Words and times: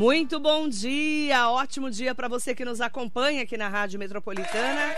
Muito 0.00 0.40
bom 0.40 0.66
dia, 0.66 1.50
ótimo 1.50 1.90
dia 1.90 2.14
para 2.14 2.26
você 2.26 2.54
que 2.54 2.64
nos 2.64 2.80
acompanha 2.80 3.42
aqui 3.42 3.58
na 3.58 3.68
Rádio 3.68 3.98
Metropolitana. 3.98 4.94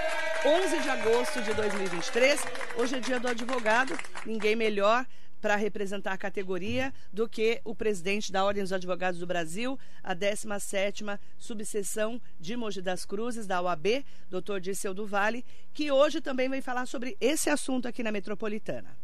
11 0.47 0.81
de 0.81 0.89
agosto 0.89 1.43
de 1.43 1.53
2023. 1.55 2.41
Hoje 2.79 2.95
é 2.95 3.01
dia 3.01 3.19
do 3.19 3.27
advogado. 3.27 3.99
Ninguém 4.25 4.55
melhor 4.55 5.05
para 5.41 5.57
representar 5.57 6.13
a 6.13 6.17
categoria 6.17 6.95
do 7.13 7.29
que 7.29 7.61
o 7.65 7.75
presidente 7.75 8.31
da 8.31 8.45
Ordem 8.45 8.63
dos 8.63 8.73
Advogados 8.73 9.19
do 9.19 9.27
Brasil, 9.27 9.77
a 10.05 10.15
17ª 10.15 11.19
subseção 11.37 12.23
de 12.39 12.57
Mogi 12.57 12.81
das 12.81 13.05
Cruzes, 13.05 13.45
da 13.45 13.61
OAB, 13.61 14.05
doutor 14.31 14.61
Dirceu 14.61 14.95
do 14.95 15.05
Vale, 15.05 15.45
que 15.75 15.91
hoje 15.91 16.21
também 16.21 16.49
vem 16.49 16.63
falar 16.63 16.87
sobre 16.87 17.17
esse 17.21 17.51
assunto 17.51 17.89
aqui 17.89 18.05
na 18.05 18.13
Metropolitana. 18.13 18.97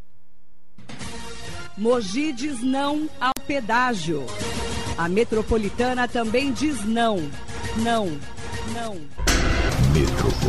Mogi 1.78 2.32
diz 2.32 2.60
não 2.60 3.08
ao 3.20 3.32
pedágio. 3.46 4.26
A 4.96 5.08
Metropolitana 5.08 6.08
também 6.08 6.52
diz 6.52 6.84
não. 6.84 7.18
Não. 7.84 8.06
Não. 8.74 8.96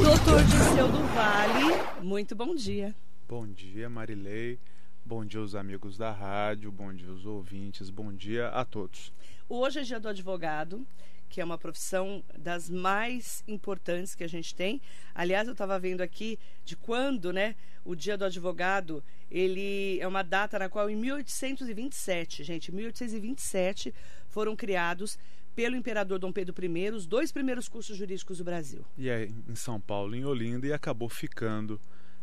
Doutor 0.02 0.44
Dirceu 0.44 0.88
do 0.88 1.04
Vale, 1.14 2.04
muito 2.04 2.36
bom 2.36 2.56
dia. 2.56 2.96
Bom 3.28 3.46
dia, 3.46 3.88
Marilei. 3.88 4.58
Bom 5.06 5.24
dia 5.24 5.40
aos 5.40 5.54
amigos 5.54 6.00
da 6.00 6.12
rádio, 6.12 6.72
bom 6.72 6.92
dia 6.92 7.10
aos 7.10 7.24
ouvintes, 7.28 7.92
bom 7.92 8.12
dia 8.12 8.48
a 8.48 8.66
todos. 8.66 9.14
Hoje 9.48 9.82
é 9.82 9.84
dia 9.84 10.00
do 10.00 10.10
advogado, 10.10 10.84
que 11.30 11.40
é 11.40 11.46
uma 11.46 11.58
profissão 11.58 12.24
das 12.38 12.70
mais 12.70 13.44
importantes 13.48 14.16
que 14.16 14.24
a 14.24 14.28
gente 14.28 14.56
tem. 14.56 14.82
Aliás, 15.14 15.48
eu 15.48 15.54
estava 15.54 15.80
vendo 15.80 16.02
aqui 16.02 16.40
de 16.66 16.76
quando, 16.76 17.32
né, 17.32 17.56
o 17.86 17.96
dia 17.96 18.18
do 18.18 18.26
advogado, 18.26 19.04
ele 19.30 20.00
é 20.00 20.08
uma 20.08 20.24
data 20.24 20.58
na 20.60 20.68
qual 20.68 20.90
em 20.90 20.96
1827, 20.96 22.44
gente, 22.44 22.72
1827 22.72 23.94
foram 24.28 24.56
criados 24.56 25.18
pelo 25.56 25.76
imperador 25.76 26.20
Dom 26.20 26.32
Pedro 26.32 26.56
I 26.64 26.92
os 26.92 27.06
dois 27.06 27.32
primeiros 27.32 27.68
cursos 27.68 27.96
jurídicos 27.96 28.38
do 28.38 28.44
Brasil. 28.44 28.86
E 28.98 29.10
é 29.10 29.26
em 29.26 29.56
São 29.56 29.80
Paulo, 29.80 30.16
em 30.16 30.26
Olinda, 30.26 30.66
e 30.66 30.74
acabou 30.74 31.10
ficando 31.10 31.80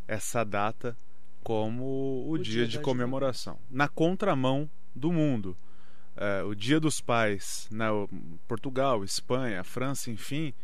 essa 0.09 0.45
data 0.45 0.97
como 1.43 1.85
o, 1.85 2.31
o 2.31 2.39
dia, 2.39 2.67
dia 2.67 2.67
de 2.67 2.81
comemoração. 2.81 3.59
Na 3.71 3.89
contramão 3.89 4.69
do 4.95 5.13
mundo. 5.13 5.57
É, 6.17 6.43
o 6.43 6.55
Dia 6.55 6.81
dos 6.81 7.01
Pais 7.01 7.69
na 7.71 7.91
Portugal, 8.49 9.05
Espanha, 9.05 9.63
França, 9.63 10.11
enfim, 10.11 10.55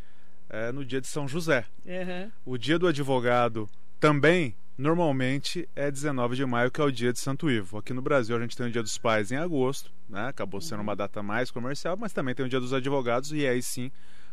é 0.49 0.71
no 0.71 0.83
dia 0.83 0.99
de 0.99 1.07
São 1.07 1.27
José. 1.27 1.65
Uhum. 1.85 2.31
O 2.45 2.57
Dia 2.57 2.79
do 2.79 2.87
Advogado 2.87 3.69
também, 3.99 4.55
normalmente, 4.77 5.67
é 5.75 5.91
19 5.91 6.35
de 6.35 6.45
maio, 6.45 6.71
que 6.71 6.81
é 6.81 6.83
o 6.83 6.91
dia 6.91 7.13
de 7.13 7.19
Santo 7.19 7.49
Ivo. 7.49 7.77
Aqui 7.77 7.93
no 7.93 8.01
Brasil 8.01 8.35
a 8.35 8.41
gente 8.41 8.57
tem 8.57 8.67
o 8.67 8.71
Dia 8.71 8.83
dos 8.83 8.97
Pais 8.97 9.31
em 9.31 9.37
agosto, 9.37 9.91
né? 10.09 10.27
acabou 10.27 10.59
sendo 10.59 10.79
uhum. 10.79 10.83
uma 10.83 10.95
data 10.95 11.21
mais 11.21 11.51
comercial, 11.51 11.95
mas 11.97 12.13
também 12.13 12.35
tem 12.35 12.45
o 12.45 12.49
Dia 12.49 12.59
dos 12.59 12.73
Advogados, 12.73 13.31
e 13.31 13.45
aí 13.47 13.61
sim, 13.61 13.91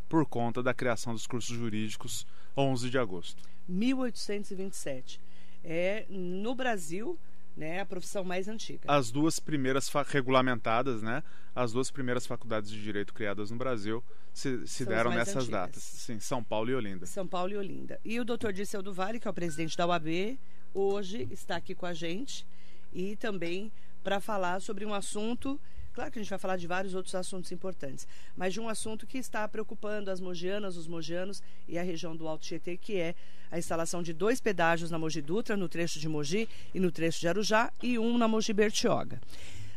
por 0.08 0.26
conta 0.26 0.62
da 0.62 0.74
criação 0.74 1.12
dos 1.12 1.26
cursos 1.26 1.56
jurídicos, 1.56 2.26
11 2.56 2.90
de 2.90 2.98
agosto. 2.98 3.42
1827 3.68 5.20
é, 5.64 6.06
no 6.08 6.54
Brasil, 6.54 7.18
né, 7.56 7.80
a 7.80 7.86
profissão 7.86 8.24
mais 8.24 8.48
antiga. 8.48 8.80
As 8.86 9.10
duas 9.10 9.38
primeiras 9.38 9.90
regulamentadas, 10.06 11.02
né, 11.02 11.22
as 11.54 11.72
duas 11.72 11.90
primeiras 11.90 12.26
faculdades 12.26 12.70
de 12.70 12.82
direito 12.82 13.12
criadas 13.12 13.50
no 13.50 13.56
Brasil 13.56 14.02
se, 14.32 14.66
se 14.66 14.84
deram 14.84 15.10
nessas 15.10 15.44
antigas. 15.44 15.48
datas. 15.48 15.82
Sim, 15.82 16.20
São 16.20 16.42
Paulo 16.42 16.70
e 16.70 16.74
Olinda. 16.74 17.06
São 17.06 17.26
Paulo 17.26 17.52
e 17.52 17.56
Olinda. 17.56 18.00
E 18.04 18.18
o 18.20 18.24
doutor 18.24 18.52
Dirceu 18.52 18.82
do 18.82 18.92
Vale, 18.92 19.18
que 19.18 19.26
é 19.26 19.30
o 19.30 19.34
presidente 19.34 19.76
da 19.76 19.86
UAB, 19.86 20.38
hoje 20.72 21.28
está 21.30 21.56
aqui 21.56 21.74
com 21.74 21.86
a 21.86 21.92
gente 21.92 22.46
e 22.92 23.16
também 23.16 23.72
para 24.02 24.20
falar 24.20 24.60
sobre 24.60 24.84
um 24.84 24.94
assunto 24.94 25.60
Claro 25.92 26.10
que 26.10 26.18
a 26.18 26.22
gente 26.22 26.30
vai 26.30 26.38
falar 26.38 26.56
de 26.56 26.66
vários 26.66 26.94
outros 26.94 27.14
assuntos 27.14 27.50
importantes, 27.50 28.06
mas 28.36 28.52
de 28.52 28.60
um 28.60 28.68
assunto 28.68 29.06
que 29.06 29.18
está 29.18 29.46
preocupando 29.48 30.10
as 30.10 30.20
mogianas, 30.20 30.76
os 30.76 30.86
mogianos 30.86 31.42
e 31.66 31.78
a 31.78 31.82
região 31.82 32.16
do 32.16 32.28
Alto 32.28 32.44
Tietê, 32.44 32.76
que 32.76 32.96
é 32.96 33.14
a 33.50 33.58
instalação 33.58 34.02
de 34.02 34.12
dois 34.12 34.40
pedágios 34.40 34.90
na 34.90 34.98
Mogi 34.98 35.20
Dutra, 35.20 35.56
no 35.56 35.68
trecho 35.68 35.98
de 35.98 36.08
Mogi 36.08 36.48
e 36.72 36.78
no 36.78 36.92
trecho 36.92 37.20
de 37.20 37.28
Arujá, 37.28 37.72
e 37.82 37.98
um 37.98 38.16
na 38.16 38.28
Mogi 38.28 38.52
Bertioga. 38.52 39.20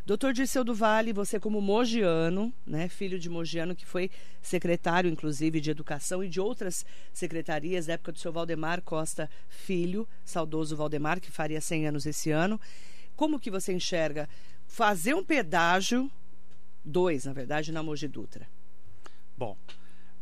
Doutor 0.05 0.33
Dirceu 0.33 0.65
do 0.65 0.75
Vale, 0.75 1.13
você 1.13 1.39
como 1.39 1.61
mogiano, 1.61 2.53
né, 2.67 2.89
filho 2.89 3.17
de 3.17 3.29
mogiano, 3.29 3.73
que 3.73 3.85
foi 3.85 4.11
secretário, 4.41 5.09
inclusive, 5.09 5.61
de 5.61 5.71
Educação 5.71 6.21
e 6.21 6.27
de 6.27 6.41
outras 6.41 6.85
secretarias 7.13 7.85
da 7.85 7.93
época 7.93 8.11
do 8.11 8.19
seu 8.19 8.31
Valdemar 8.31 8.81
Costa 8.81 9.29
Filho, 9.47 10.05
saudoso 10.25 10.75
Valdemar, 10.75 11.21
que 11.21 11.31
faria 11.31 11.61
100 11.61 11.87
anos 11.87 12.05
esse 12.05 12.31
ano. 12.31 12.59
Como 13.15 13.39
que 13.39 13.49
você 13.49 13.71
enxerga 13.71 14.27
fazer 14.73 15.13
um 15.13 15.23
pedágio, 15.23 16.11
dois, 16.83 17.25
na 17.25 17.33
verdade, 17.33 17.71
na 17.71 17.83
Mogi 17.83 18.07
Dutra? 18.07 18.47
Bom, 19.37 19.55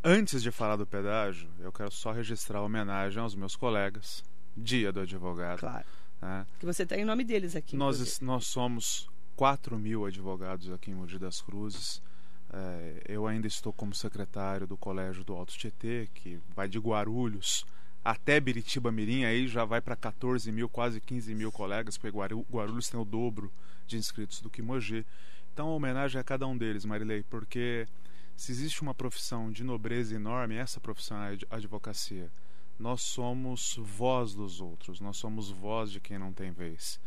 antes 0.04 0.44
de 0.44 0.52
falar 0.52 0.76
do 0.76 0.86
pedágio, 0.86 1.50
eu 1.58 1.72
quero 1.72 1.90
só 1.90 2.12
registrar 2.12 2.60
a 2.60 2.62
homenagem 2.62 3.22
aos 3.22 3.34
meus 3.34 3.56
colegas, 3.56 4.22
Dia 4.56 4.92
do 4.92 5.00
Advogado. 5.00 5.60
Claro. 5.60 5.86
Né? 6.22 6.46
Que 6.60 6.66
você 6.66 6.86
tem 6.86 7.02
o 7.02 7.06
nome 7.06 7.24
deles 7.24 7.56
aqui. 7.56 7.78
Nós, 7.78 8.20
nós 8.20 8.46
somos 8.46 9.10
4 9.38 9.80
mil 9.80 10.06
advogados 10.06 10.70
aqui 10.70 10.92
em 10.92 10.96
Mogi 10.96 11.18
das 11.18 11.40
Cruzes. 11.40 12.04
É, 12.52 13.04
eu 13.08 13.26
ainda 13.26 13.48
estou 13.48 13.72
como 13.72 13.96
secretário 13.96 14.68
do 14.68 14.76
Colégio 14.76 15.24
do 15.24 15.34
Alto 15.34 15.58
Tietê, 15.58 16.10
que 16.14 16.42
vai 16.54 16.68
de 16.68 16.78
Guarulhos 16.78 17.66
até 18.04 18.40
Biritiba 18.40 18.92
Mirim, 18.92 19.26
aí 19.26 19.48
já 19.48 19.64
vai 19.64 19.80
para 19.80 19.96
14 19.96 20.52
mil, 20.52 20.68
quase 20.68 21.00
15 21.00 21.36
mil 21.36 21.52
colegas, 21.52 21.98
porque 21.98 22.18
Guarulhos 22.18 22.90
tem 22.90 23.00
o 23.00 23.06
dobro 23.06 23.52
de 23.86 23.98
inscritos 23.98 24.42
do 24.42 24.50
que 24.50 24.62
Mogi. 24.62 25.06
Então, 25.54 25.70
homenagem 25.70 26.20
a 26.20 26.24
cada 26.24 26.48
um 26.48 26.58
deles, 26.58 26.86
Marilei, 26.86 27.24
porque 27.24 27.88
se 28.36 28.52
existe 28.52 28.82
uma 28.82 28.96
profissão 28.96 29.52
de 29.52 29.64
nobreza 29.64 30.16
enorme, 30.16 30.56
essa 30.56 30.80
profissão 30.80 31.22
é 31.22 31.38
a 31.50 31.56
advocacia. 31.56 32.32
Nós 32.80 33.02
somos 33.04 33.78
voz 33.78 34.34
dos 34.34 34.60
outros, 34.60 35.00
nós 35.00 35.18
somos 35.18 35.52
voz 35.52 35.92
de 35.92 36.00
quem 36.00 36.18
não 36.18 36.34
tem 36.34 36.52
vez. 36.52 37.00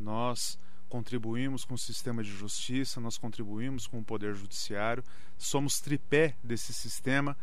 Nós 0.00 0.58
contribuímos 0.88 1.64
com 1.64 1.74
o 1.74 1.78
sistema 1.78 2.24
de 2.24 2.30
justiça, 2.30 3.00
nós 3.00 3.16
contribuímos 3.16 3.86
com 3.86 4.00
o 4.00 4.04
poder 4.04 4.34
judiciário, 4.34 5.04
somos 5.38 5.78
tripé 5.78 6.34
desse 6.42 6.72
sistema 6.74 7.36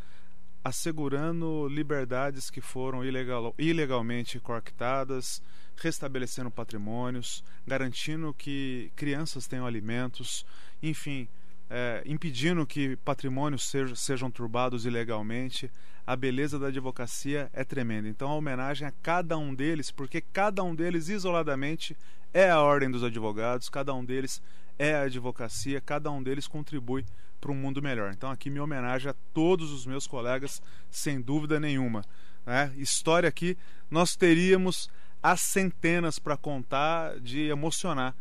assegurando 0.68 1.66
liberdades 1.70 2.50
que 2.50 2.60
foram 2.60 3.04
ilegal, 3.04 3.56
ilegalmente 3.58 4.38
coartadas, 4.38 5.42
restabelecendo 5.78 6.52
patrimônios, 6.52 7.42
garantindo 7.66 8.34
que 8.34 8.92
crianças 8.94 9.48
tenham 9.48 9.66
alimentos, 9.66 10.46
enfim, 10.84 11.30
é, 11.70 12.04
impedindo 12.06 12.68
que 12.68 12.98
patrimônios 12.98 13.64
sejam, 13.64 13.96
sejam 13.96 14.30
turbados 14.30 14.86
ilegalmente. 14.86 15.72
A 16.06 16.18
beleza 16.18 16.60
da 16.60 16.68
advocacia 16.68 17.50
é 17.54 17.64
tremenda. 17.64 18.10
Então, 18.10 18.30
a 18.30 18.36
homenagem 18.36 18.88
a 18.88 18.94
cada 19.02 19.38
um 19.38 19.56
deles, 19.56 19.90
porque 19.90 20.20
cada 20.20 20.64
um 20.64 20.76
deles 20.76 21.08
isoladamente 21.08 21.96
é 22.34 22.50
a 22.50 22.62
ordem 22.62 22.92
dos 22.92 23.04
advogados, 23.04 23.70
cada 23.70 23.94
um 23.94 24.04
deles 24.04 24.42
é 24.78 24.96
a 24.96 25.02
advocacia, 25.04 25.82
cada 25.82 26.12
um 26.12 26.22
deles 26.22 26.48
contribui 26.48 27.06
para 27.40 27.52
um 27.52 27.56
mundo 27.56 27.82
melhor. 27.82 28.12
Então, 28.14 28.32
aqui 28.32 28.50
minha 28.50 28.64
homenagem 28.64 29.10
a 29.10 29.16
todos 29.34 29.72
os 29.72 29.86
meus 29.86 30.08
colegas, 30.08 30.62
sem 30.90 31.22
dúvida 31.22 31.60
nenhuma. 31.60 32.04
Né? 32.46 32.72
História 32.78 33.30
aqui, 33.30 33.58
nós 33.90 34.16
teríamos 34.16 34.90
as 35.22 35.42
centenas 35.42 36.20
para 36.20 36.38
contar 36.38 37.20
de 37.20 37.48
emocionar 37.48 38.16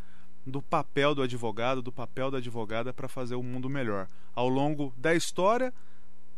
do 0.47 0.63
papel 0.63 1.15
do 1.15 1.23
advogado, 1.23 1.83
do 1.83 1.93
papel 1.93 2.31
da 2.31 2.39
advogada 2.39 2.93
para 2.93 3.09
fazer 3.09 3.35
o 3.35 3.43
mundo 3.43 3.69
melhor. 3.69 4.07
Ao 4.35 4.49
longo 4.49 4.93
da 4.97 5.15
história, 5.15 5.73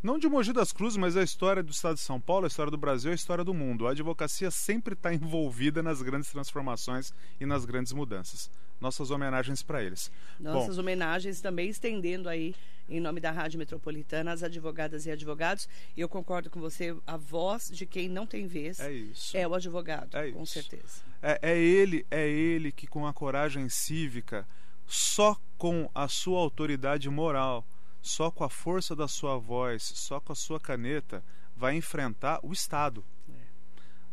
não 0.03 0.19
de 0.19 0.29
Mogi 0.29 0.53
das 0.53 0.73
Cruzes, 0.73 0.97
mas 0.97 1.17
a 1.17 1.23
história 1.23 1.63
do 1.63 1.73
estado 1.73 1.97
de 1.97 2.03
São 2.03 2.21
Paulo, 2.21 2.45
a 2.45 2.49
história 2.49 2.71
do 2.71 2.79
Brasil, 2.79 3.11
a 3.11 3.15
história 3.15 3.45
do 3.45 3.53
mundo. 3.55 3.87
A 3.87 3.91
advocacia 3.91 4.51
sempre 4.51 4.95
está 4.95 5.13
envolvida 5.13 5.83
nas 5.83 6.03
grandes 6.03 6.31
transformações 6.31 7.13
e 7.41 7.47
nas 7.47 7.65
grandes 7.65 7.93
mudanças 7.93 8.51
nossas 8.81 9.11
homenagens 9.11 9.63
para 9.63 9.83
eles. 9.83 10.11
Nossas 10.39 10.77
Bom, 10.77 10.83
homenagens 10.83 11.41
também 11.41 11.69
estendendo 11.69 12.29
aí, 12.29 12.55
em 12.89 13.01
nome 13.01 13.21
da 13.21 13.31
Rádio 13.31 13.59
Metropolitana, 13.59 14.33
as 14.33 14.43
advogadas 14.43 15.07
e 15.07 15.11
advogados. 15.11 15.69
E 15.97 16.01
eu 16.01 16.09
concordo 16.09 16.49
com 16.49 16.61
você, 16.61 16.97
a 17.07 17.17
voz 17.17 17.71
de 17.73 17.87
quem 17.87 18.09
não 18.09 18.27
tem 18.27 18.47
vez 18.47 18.81
é, 18.81 18.93
isso. 18.93 19.37
é 19.37 19.47
o 19.47 19.55
advogado, 19.55 20.17
é 20.17 20.31
com 20.31 20.43
isso. 20.43 20.53
certeza. 20.53 21.03
É, 21.23 21.39
é 21.43 21.59
ele, 21.59 22.07
é 22.11 22.29
ele 22.29 22.73
que 22.73 22.87
com 22.87 23.07
a 23.07 23.13
coragem 23.13 23.69
cívica, 23.69 24.47
só 24.87 25.37
com 25.57 25.91
a 25.95 26.09
sua 26.09 26.39
autoridade 26.39 27.11
moral, 27.11 27.67
só 28.01 28.31
com 28.31 28.45
a 28.45 28.51
força 28.51 28.95
da 28.95 29.09
sua 29.09 29.39
voz, 29.39 29.83
só 29.83 30.21
com 30.21 30.33
a 30.33 30.37
sua 30.37 30.61
caneta, 30.61 31.23
vai 31.57 31.75
enfrentar 31.75 32.41
o 32.43 32.53
Estado. 32.53 33.05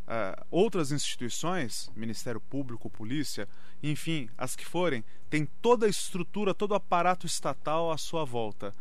Uh, 0.06 0.46
outras 0.52 0.92
instituições, 0.92 1.92
Ministério 1.96 2.40
Público, 2.40 2.90
Polícia, 2.90 3.48
enfim, 3.82 4.30
as 4.38 4.56
que 4.56 4.66
forem, 4.66 5.04
têm 5.30 5.48
toda 5.62 5.88
a 5.88 5.90
estrutura, 5.90 6.54
todo 6.54 6.72
o 6.72 6.76
aparato 6.76 7.26
estatal 7.26 7.92
à 7.92 7.98
sua 7.98 8.24
volta. 8.24 8.74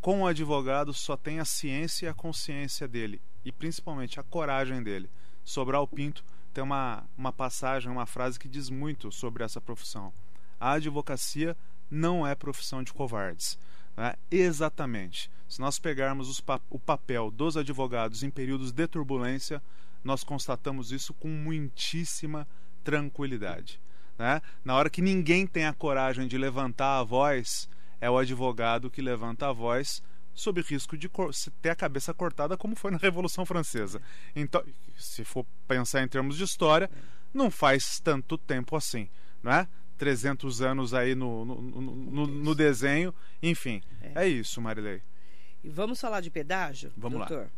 Com 0.00 0.22
o 0.22 0.26
advogado 0.26 0.92
só 0.92 1.16
tem 1.16 1.38
a 1.38 1.44
ciência 1.44 2.06
e 2.06 2.08
a 2.08 2.14
consciência 2.14 2.88
dele, 2.88 3.20
e 3.44 3.52
principalmente 3.52 4.18
a 4.18 4.22
coragem 4.24 4.82
dele. 4.82 5.08
Sobral 5.44 5.86
Pinto 5.86 6.24
tem 6.52 6.62
uma, 6.62 7.04
uma 7.16 7.32
passagem, 7.32 7.90
uma 7.90 8.06
frase 8.06 8.38
que 8.38 8.48
diz 8.48 8.68
muito 8.68 9.12
sobre 9.12 9.44
essa 9.44 9.60
profissão. 9.60 10.12
A 10.58 10.72
advocacia 10.72 11.56
não 11.90 12.26
é 12.26 12.34
profissão 12.34 12.82
de 12.82 12.92
covardes. 12.92 13.58
Né? 13.98 14.14
Exatamente. 14.30 15.28
Se 15.48 15.60
nós 15.60 15.80
pegarmos 15.80 16.40
pa 16.40 16.60
o 16.70 16.78
papel 16.78 17.32
dos 17.32 17.56
advogados 17.56 18.22
em 18.22 18.30
períodos 18.30 18.70
de 18.70 18.86
turbulência, 18.86 19.60
nós 20.04 20.22
constatamos 20.22 20.92
isso 20.92 21.12
com 21.12 21.26
muitíssima 21.26 22.46
tranquilidade. 22.84 23.80
Né? 24.16 24.40
Na 24.64 24.76
hora 24.76 24.88
que 24.88 25.02
ninguém 25.02 25.48
tem 25.48 25.66
a 25.66 25.72
coragem 25.72 26.28
de 26.28 26.38
levantar 26.38 27.00
a 27.00 27.02
voz, 27.02 27.68
é 28.00 28.08
o 28.08 28.16
advogado 28.16 28.88
que 28.88 29.02
levanta 29.02 29.48
a 29.48 29.52
voz 29.52 30.00
sob 30.32 30.60
risco 30.60 30.96
de 30.96 31.10
ter 31.60 31.70
a 31.70 31.74
cabeça 31.74 32.14
cortada, 32.14 32.56
como 32.56 32.76
foi 32.76 32.92
na 32.92 32.98
Revolução 32.98 33.44
Francesa. 33.44 34.00
Então, 34.36 34.62
se 34.96 35.24
for 35.24 35.44
pensar 35.66 36.04
em 36.04 36.08
termos 36.08 36.36
de 36.36 36.44
história, 36.44 36.88
não 37.34 37.50
faz 37.50 37.98
tanto 37.98 38.38
tempo 38.38 38.76
assim, 38.76 39.08
não 39.42 39.50
é? 39.50 39.66
300 39.98 40.62
anos 40.62 40.94
aí 40.94 41.14
no, 41.14 41.44
no, 41.44 41.60
no, 41.60 42.26
no 42.26 42.54
desenho, 42.54 43.12
enfim. 43.42 43.82
É. 44.00 44.24
é. 44.24 44.28
isso, 44.28 44.60
Marilei. 44.60 45.02
E 45.62 45.68
vamos 45.68 46.00
falar 46.00 46.20
de 46.20 46.30
pedágio, 46.30 46.92
vamos 46.96 47.18
doutor? 47.18 47.44
Lá. 47.44 47.50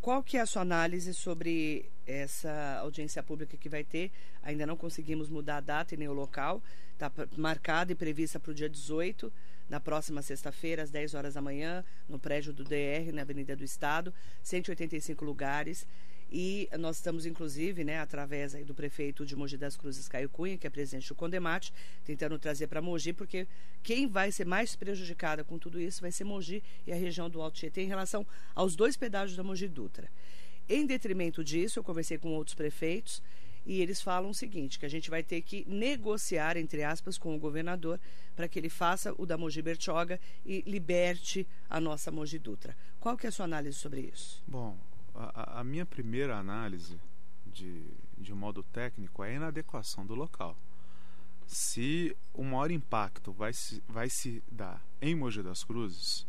Qual 0.00 0.22
que 0.22 0.36
é 0.36 0.40
a 0.40 0.46
sua 0.46 0.62
análise 0.62 1.14
sobre 1.14 1.88
essa 2.06 2.78
audiência 2.80 3.22
pública 3.22 3.56
que 3.56 3.68
vai 3.68 3.82
ter? 3.82 4.12
Ainda 4.42 4.66
não 4.66 4.76
conseguimos 4.76 5.28
mudar 5.28 5.56
a 5.56 5.60
data 5.60 5.94
e 5.94 5.96
nem 5.96 6.08
o 6.08 6.12
local. 6.12 6.62
Está 6.92 7.10
marcada 7.36 7.92
e 7.92 7.94
prevista 7.94 8.38
para 8.38 8.50
o 8.50 8.54
dia 8.54 8.68
18 8.68 9.32
na 9.68 9.80
próxima 9.80 10.22
sexta-feira, 10.22 10.82
às 10.82 10.90
10 10.90 11.14
horas 11.14 11.34
da 11.34 11.42
manhã, 11.42 11.84
no 12.08 12.18
prédio 12.18 12.52
do 12.52 12.62
DR, 12.62 13.12
na 13.12 13.22
Avenida 13.22 13.56
do 13.56 13.64
Estado, 13.64 14.14
185 14.42 15.24
lugares. 15.24 15.86
E 16.30 16.68
nós 16.78 16.96
estamos, 16.96 17.24
inclusive, 17.24 17.84
né, 17.84 18.00
através 18.00 18.52
do 18.64 18.74
prefeito 18.74 19.24
de 19.24 19.36
Mogi 19.36 19.56
das 19.56 19.76
Cruzes, 19.76 20.08
Caio 20.08 20.28
Cunha, 20.28 20.58
que 20.58 20.66
é 20.66 20.70
presidente 20.70 21.08
do 21.08 21.14
Condemate, 21.14 21.72
tentando 22.04 22.38
trazer 22.38 22.66
para 22.66 22.82
Mogi, 22.82 23.12
porque 23.12 23.46
quem 23.82 24.08
vai 24.08 24.32
ser 24.32 24.44
mais 24.44 24.74
prejudicada 24.74 25.44
com 25.44 25.58
tudo 25.58 25.80
isso 25.80 26.00
vai 26.00 26.10
ser 26.10 26.24
Mogi 26.24 26.62
e 26.86 26.92
a 26.92 26.96
região 26.96 27.30
do 27.30 27.40
Alto 27.40 27.56
Tietê 27.56 27.82
em 27.82 27.88
relação 27.88 28.26
aos 28.54 28.74
dois 28.74 28.96
pedágios 28.96 29.36
da 29.36 29.44
Mogi 29.44 29.68
Dutra. 29.68 30.10
Em 30.68 30.84
detrimento 30.84 31.44
disso, 31.44 31.78
eu 31.78 31.84
conversei 31.84 32.18
com 32.18 32.30
outros 32.30 32.54
prefeitos 32.54 33.22
e 33.64 33.80
eles 33.80 34.00
falam 34.00 34.30
o 34.30 34.34
seguinte, 34.34 34.78
que 34.78 34.86
a 34.86 34.88
gente 34.88 35.10
vai 35.10 35.22
ter 35.22 35.42
que 35.42 35.64
negociar, 35.68 36.56
entre 36.56 36.84
aspas, 36.84 37.18
com 37.18 37.34
o 37.34 37.38
governador 37.38 38.00
para 38.34 38.48
que 38.48 38.58
ele 38.58 38.68
faça 38.68 39.14
o 39.18 39.26
da 39.26 39.36
Mogi 39.36 39.60
Bertioga 39.60 40.20
e 40.44 40.62
liberte 40.66 41.46
a 41.68 41.80
nossa 41.80 42.10
Mogi 42.10 42.38
Dutra. 42.38 42.76
Qual 43.00 43.16
que 43.16 43.26
é 43.26 43.28
a 43.28 43.32
sua 43.32 43.44
análise 43.44 43.76
sobre 43.76 44.00
isso? 44.12 44.42
Bom, 44.46 44.76
a, 45.16 45.60
a 45.60 45.64
minha 45.64 45.86
primeira 45.86 46.36
análise 46.36 46.98
de, 47.46 47.82
de 48.18 48.34
modo 48.34 48.62
técnico 48.62 49.24
é 49.24 49.30
a 49.30 49.34
inadequação 49.34 50.04
do 50.04 50.14
local. 50.14 50.56
Se 51.46 52.16
o 52.34 52.42
maior 52.42 52.70
impacto 52.70 53.32
vai 53.32 53.52
se, 53.52 53.82
vai 53.88 54.10
se 54.10 54.42
dar 54.50 54.82
em 55.00 55.14
Mogi 55.14 55.42
das 55.42 55.62
Cruzes, 55.62 56.26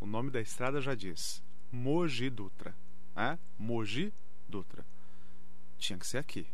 o 0.00 0.06
nome 0.06 0.30
da 0.30 0.40
estrada 0.40 0.80
já 0.80 0.94
diz, 0.94 1.42
Mogi 1.70 2.28
Dutra. 2.28 2.74
É? 3.16 3.38
Mogi 3.58 4.12
Dutra. 4.48 4.84
Tinha 5.78 5.98
que 5.98 6.06
ser 6.06 6.18
aqui 6.18 6.46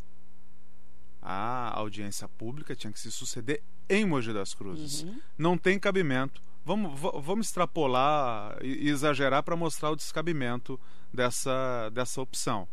a 1.29 1.73
audiência 1.77 2.29
pública 2.29 2.77
tinha 2.77 2.93
que 2.93 3.01
se 3.01 3.11
suceder 3.11 3.61
em 3.89 4.05
Mogi 4.05 4.33
das 4.33 4.55
Cruzes. 4.55 5.03
Uhum. 5.03 5.21
Não 5.37 5.59
tem 5.59 5.77
cabimento. 5.77 6.41
Vamos, 6.67 7.01
vamos 7.01 7.47
extrapolar 7.47 8.59
e 8.61 8.89
exagerar 8.89 9.41
para 9.45 9.55
mostrar 9.55 9.93
o 9.93 9.95
descabimento 9.95 10.81
dessa, 11.15 11.89
dessa 11.91 12.21
opção. 12.21 12.67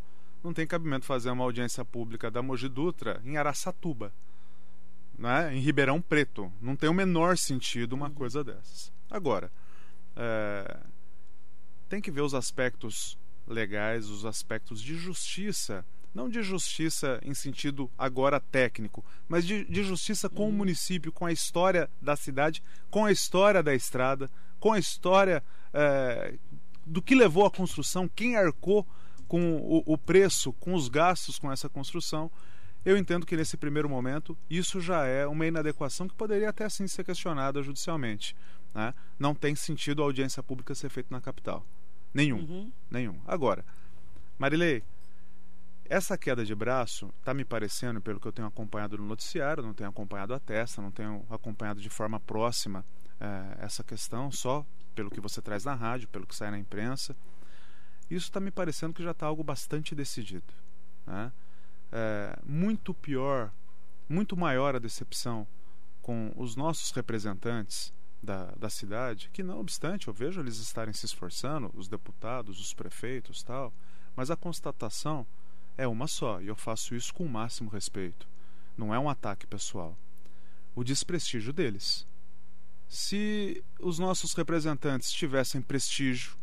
Não 0.44 0.52
tem 0.52 0.66
cabimento 0.66 1.06
fazer 1.06 1.30
uma 1.30 1.44
audiência 1.44 1.86
pública 1.86 2.32
da 2.32 2.42
Mogi 2.42 2.68
Dutra 2.68 3.22
em 3.24 3.38
Araçatuba, 3.38 4.12
né? 5.16 5.56
em 5.56 5.60
Ribeirão 5.60 6.02
Preto. 6.02 6.52
Não 6.60 6.76
tem 6.76 6.90
o 6.90 6.94
menor 6.94 7.38
sentido 7.38 7.94
uma 7.94 8.08
uhum. 8.08 8.16
coisa 8.16 8.44
dessas. 8.44 8.92
Agora, 9.12 9.52
é, 10.16 10.80
tem 11.88 12.02
que 12.02 12.10
ver 12.10 12.22
os 12.22 12.34
aspectos 12.34 13.16
legais, 13.48 14.10
os 14.10 14.26
aspectos 14.26 14.82
de 14.82 14.96
justiça 14.96 15.86
não 16.14 16.30
de 16.30 16.44
justiça 16.44 17.20
em 17.24 17.34
sentido 17.34 17.90
agora 17.98 18.40
técnico, 18.40 19.04
mas 19.28 19.46
de, 19.46 19.66
de 19.66 19.84
justiça 19.84 20.30
com 20.30 20.44
o 20.44 20.46
uhum. 20.48 20.52
município, 20.52 21.12
com 21.12 21.26
a 21.26 21.32
história 21.32 21.90
da 22.02 22.16
cidade, 22.16 22.62
com 22.90 23.06
a 23.06 23.12
história 23.12 23.64
da 23.64 23.74
estrada, 23.74 24.30
com 24.60 24.72
a 24.72 24.80
história 24.80 25.44
é, 25.74 26.36
do 26.86 27.02
que 27.02 27.16
levou 27.16 27.46
à 27.46 27.52
construção, 27.52 28.08
quem 28.08 28.36
arcou 28.36 28.86
com 29.28 29.58
o, 29.58 29.84
o 29.94 29.98
preço, 29.98 30.54
com 30.54 30.74
os 30.74 30.88
gastos 30.88 31.40
com 31.40 31.52
essa 31.52 31.68
construção. 31.68 32.30
Eu 32.86 32.98
entendo 32.98 33.26
que 33.26 33.36
nesse 33.36 33.58
primeiro 33.58 33.90
momento 33.90 34.38
isso 34.50 34.80
já 34.80 35.06
é 35.06 35.26
uma 35.26 35.48
inadequação 35.48 36.08
que 36.08 36.14
poderia 36.14 36.50
até 36.50 36.66
assim 36.66 36.86
ser 36.88 37.04
questionada 37.04 37.64
judicialmente. 37.64 38.36
Né? 38.76 38.94
Não 39.18 39.34
tem 39.34 39.56
sentido 39.56 40.02
a 40.02 40.06
audiência 40.06 40.44
pública 40.44 40.76
ser 40.76 40.90
feita 40.90 41.10
na 41.12 41.22
capital. 41.22 41.66
Nenhum. 42.14 42.40
Uhum. 42.40 42.72
Nenhum. 42.92 43.20
Agora, 43.26 43.66
Marilei, 44.38 44.84
essa 45.94 46.18
queda 46.18 46.44
de 46.44 46.56
braço 46.56 47.14
está 47.20 47.36
me 47.36 47.46
parecendo, 47.46 48.02
pelo 48.02 48.20
que 48.20 48.28
eu 48.28 48.32
tenho 48.32 48.48
acompanhado 48.48 48.98
no 48.98 49.06
noticiário, 49.06 49.62
não 49.62 49.76
tenho 49.76 49.92
acompanhado 49.92 50.34
a 50.34 50.40
testa, 50.40 50.82
não 50.82 50.90
tenho 50.90 51.24
acompanhado 51.30 51.80
de 51.80 51.90
forma 51.90 52.20
próxima 52.20 52.84
é, 53.20 53.64
essa 53.64 53.84
questão, 53.84 54.32
só 54.32 54.66
pelo 54.96 55.12
que 55.12 55.22
você 55.22 55.40
traz 55.40 55.66
na 55.66 55.76
rádio, 55.76 56.08
pelo 56.08 56.26
que 56.26 56.36
sai 56.36 56.50
na 56.50 56.58
imprensa. 56.58 57.16
Isso 58.10 58.26
está 58.26 58.40
me 58.40 58.50
parecendo 58.50 58.92
que 58.92 59.04
já 59.04 59.12
está 59.12 59.28
algo 59.28 59.44
bastante 59.44 59.94
decidido. 59.94 60.52
Né? 61.06 61.32
É, 61.92 62.40
muito 62.44 62.92
pior, 62.92 63.52
muito 64.10 64.36
maior 64.36 64.76
a 64.76 64.80
decepção 64.80 65.46
com 66.02 66.34
os 66.36 66.56
nossos 66.56 66.90
representantes 66.90 67.94
da, 68.22 68.46
da 68.58 68.70
cidade, 68.70 69.30
que 69.32 69.44
não 69.44 69.60
obstante 69.60 70.08
eu 70.08 70.14
vejo 70.14 70.42
eles 70.42 70.58
estarem 70.58 70.94
se 70.94 71.06
esforçando, 71.06 71.70
os 71.76 71.88
deputados, 71.88 72.60
os 72.60 72.74
prefeitos 72.74 73.44
tal, 73.44 73.72
mas 74.16 74.32
a 74.32 74.36
constatação 74.36 75.28
é 75.78 75.88
uma 75.88 76.08
só, 76.08 76.42
e 76.42 76.48
eu 76.48 76.56
faço 76.56 76.96
isso 76.96 77.14
com 77.14 77.26
o 77.26 77.30
máximo 77.30 77.70
respeito. 77.70 78.28
Não 78.78 78.94
é 78.94 79.00
um 79.00 79.10
ataque 79.10 79.46
pessoal. 79.46 79.98
O 80.76 80.84
desprestígio 80.84 81.54
deles. 81.54 82.08
Se 82.88 83.64
os 83.80 83.98
nossos 84.00 84.34
representantes 84.34 85.12
tivessem 85.12 85.62
prestígio, 85.62 86.36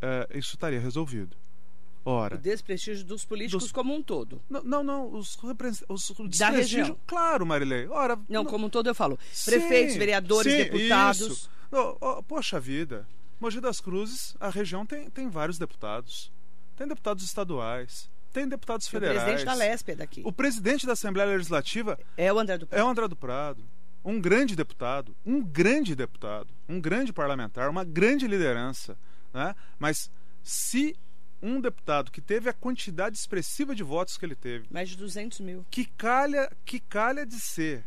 é, 0.00 0.28
isso 0.38 0.54
estaria 0.54 0.80
resolvido. 0.80 1.36
Ora, 2.04 2.34
o 2.34 2.38
desprestígio 2.38 3.04
dos 3.04 3.24
políticos 3.24 3.64
dos... 3.64 3.72
como 3.72 3.94
um 3.94 4.02
todo. 4.02 4.42
Não, 4.50 4.62
não, 4.62 4.82
não 4.82 5.14
os, 5.14 5.38
os 5.88 6.10
o 6.10 6.28
da 6.28 6.50
região. 6.50 6.98
Claro, 7.06 7.46
Marilei. 7.46 7.86
Ora, 7.86 8.16
não, 8.16 8.42
não, 8.42 8.44
como 8.44 8.66
um 8.66 8.70
todo 8.70 8.88
eu 8.88 8.94
falo. 8.94 9.16
Prefeitos, 9.44 9.92
sim, 9.92 9.98
vereadores, 9.98 10.52
sim, 10.52 10.58
deputados. 10.58 11.20
Isso. 11.20 11.50
Oh, 11.70 11.96
oh, 12.00 12.22
poxa 12.22 12.58
vida. 12.58 13.06
Mogi 13.38 13.60
das 13.60 13.80
Cruzes, 13.80 14.36
a 14.40 14.50
região 14.50 14.84
tem, 14.84 15.08
tem 15.10 15.28
vários 15.28 15.58
deputados 15.58 16.32
tem 16.82 16.88
deputados 16.88 17.24
estaduais, 17.24 18.10
tem 18.32 18.48
deputados 18.48 18.88
federais. 18.88 19.18
O 19.18 19.24
presidente 19.24 19.46
da 19.46 19.54
Lesp 19.54 19.88
é 19.88 19.94
daqui. 19.94 20.22
O 20.24 20.32
presidente 20.32 20.86
da 20.86 20.94
Assembleia 20.94 21.30
Legislativa 21.30 21.98
é 22.16 22.32
o 22.32 22.38
André 22.38 22.58
do 22.58 22.66
Prado. 22.66 22.80
É 22.80 22.84
o 22.84 22.88
André 22.88 23.08
do 23.08 23.16
Prado. 23.16 23.64
Um 24.04 24.20
grande 24.20 24.56
deputado, 24.56 25.14
um 25.24 25.40
grande 25.40 25.94
deputado, 25.94 26.48
um 26.68 26.80
grande 26.80 27.12
parlamentar, 27.12 27.70
uma 27.70 27.84
grande 27.84 28.26
liderança. 28.26 28.98
Né? 29.32 29.54
Mas 29.78 30.10
se 30.42 30.96
um 31.40 31.60
deputado 31.60 32.10
que 32.10 32.20
teve 32.20 32.48
a 32.48 32.52
quantidade 32.52 33.16
expressiva 33.16 33.76
de 33.76 33.84
votos 33.84 34.16
que 34.16 34.24
ele 34.24 34.34
teve. 34.34 34.66
Mais 34.68 34.88
de 34.88 34.96
200 34.96 35.38
mil. 35.38 35.64
Que 35.70 35.84
calha, 35.84 36.50
que 36.64 36.80
calha 36.80 37.24
de 37.24 37.38
ser, 37.38 37.84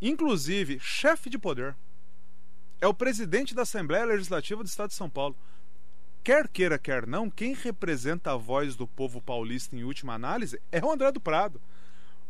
inclusive, 0.00 0.78
chefe 0.80 1.28
de 1.28 1.38
poder. 1.38 1.76
É 2.80 2.86
o 2.86 2.94
presidente 2.94 3.54
da 3.54 3.62
Assembleia 3.62 4.06
Legislativa 4.06 4.62
do 4.62 4.66
Estado 4.66 4.88
de 4.88 4.94
São 4.94 5.10
Paulo 5.10 5.36
quer 6.22 6.48
queira, 6.48 6.78
quer 6.78 7.06
não, 7.06 7.30
quem 7.30 7.54
representa 7.54 8.32
a 8.32 8.36
voz 8.36 8.76
do 8.76 8.86
povo 8.86 9.20
paulista 9.20 9.74
em 9.74 9.84
última 9.84 10.14
análise 10.14 10.60
é 10.70 10.84
o 10.84 10.90
André 10.90 11.12
do 11.12 11.20
Prado. 11.20 11.60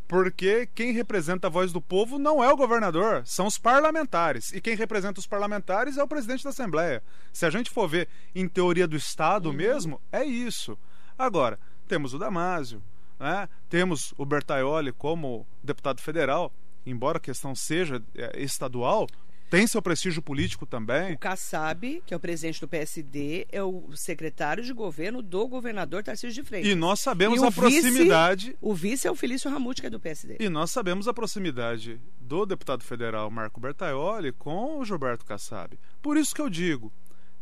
Porque 0.08 0.66
quem 0.74 0.92
representa 0.92 1.48
a 1.48 1.50
voz 1.50 1.70
do 1.70 1.82
povo 1.82 2.18
não 2.18 2.42
é 2.42 2.50
o 2.50 2.56
governador, 2.56 3.22
são 3.26 3.46
os 3.46 3.58
parlamentares. 3.58 4.52
E 4.52 4.60
quem 4.60 4.74
representa 4.74 5.20
os 5.20 5.26
parlamentares 5.26 5.98
é 5.98 6.02
o 6.02 6.08
presidente 6.08 6.42
da 6.42 6.50
Assembleia. 6.50 7.02
Se 7.30 7.44
a 7.44 7.50
gente 7.50 7.70
for 7.70 7.86
ver 7.86 8.08
em 8.34 8.48
teoria 8.48 8.88
do 8.88 8.96
Estado 8.96 9.50
uhum. 9.50 9.54
mesmo, 9.54 10.00
é 10.10 10.24
isso. 10.24 10.78
Agora, 11.18 11.58
temos 11.86 12.14
o 12.14 12.18
Damásio, 12.18 12.82
né? 13.20 13.48
temos 13.68 14.14
o 14.16 14.24
Bertaioli 14.24 14.92
como 14.92 15.46
deputado 15.62 16.00
federal, 16.00 16.50
embora 16.86 17.18
a 17.18 17.20
questão 17.20 17.54
seja 17.54 18.02
é, 18.14 18.42
estadual, 18.42 19.06
tem 19.50 19.66
seu 19.66 19.80
prestígio 19.80 20.20
político 20.22 20.66
também. 20.66 21.14
O 21.14 21.18
Kassab, 21.18 22.02
que 22.06 22.12
é 22.12 22.16
o 22.16 22.20
presidente 22.20 22.60
do 22.60 22.68
PSD, 22.68 23.46
é 23.50 23.62
o 23.62 23.90
secretário 23.94 24.62
de 24.62 24.72
governo 24.72 25.22
do 25.22 25.46
governador 25.48 26.02
Tarcísio 26.02 26.42
de 26.42 26.46
Freitas. 26.46 26.70
E 26.70 26.74
nós 26.74 27.00
sabemos 27.00 27.40
e 27.40 27.44
a 27.44 27.50
proximidade. 27.50 28.56
o 28.60 28.74
vice 28.74 29.06
é 29.06 29.10
o 29.10 29.14
Felício 29.14 29.50
Ramute, 29.50 29.80
que 29.80 29.86
é 29.86 29.90
do 29.90 30.00
PSD. 30.00 30.36
E 30.40 30.48
nós 30.48 30.70
sabemos 30.70 31.08
a 31.08 31.14
proximidade 31.14 32.00
do 32.20 32.44
deputado 32.44 32.84
federal 32.84 33.30
Marco 33.30 33.60
Bertaioli 33.60 34.32
com 34.32 34.78
o 34.78 34.84
Gilberto 34.84 35.24
Kassab. 35.24 35.78
Por 36.02 36.16
isso 36.16 36.34
que 36.34 36.40
eu 36.40 36.50
digo, 36.50 36.92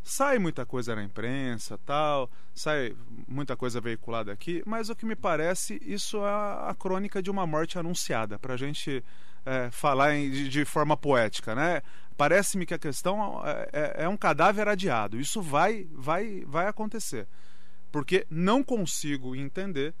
sai 0.07 0.39
muita 0.39 0.65
coisa 0.65 0.95
na 0.95 1.03
imprensa, 1.03 1.77
tal, 1.85 2.31
sai 2.55 2.95
muita 3.27 3.57
coisa 3.57 3.81
veiculada 3.81 4.31
aqui, 4.31 4.63
mas 4.65 4.89
o 4.89 4.95
que 4.95 5.05
me 5.05 5.15
parece, 5.15 5.79
isso 5.85 6.17
é 6.25 6.29
a 6.29 6.75
crônica 6.77 7.21
de 7.21 7.29
uma 7.29 7.45
morte 7.45 7.77
anunciada, 7.77 8.39
para 8.39 8.53
a 8.53 8.57
gente 8.57 9.03
é, 9.45 9.69
falar 9.69 10.15
em, 10.15 10.31
de, 10.31 10.47
de, 10.47 10.65
forma 10.65 10.95
poética, 10.95 11.53
né? 11.53 11.81
Parece-me 12.15 12.65
que 12.65 12.73
a 12.73 12.79
questão 12.79 13.41
é, 13.45 13.69
é, 13.73 14.03
é 14.05 14.09
um 14.09 14.17
cadáver 14.17 14.67
adiado. 14.67 15.19
Isso 15.19 15.41
vai, 15.41 15.87
vai, 15.91 16.43
vai 16.47 16.67
acontecer, 16.67 17.27
porque 17.91 18.25
não 18.29 18.63
consigo 18.63 19.35
entender 19.35 19.93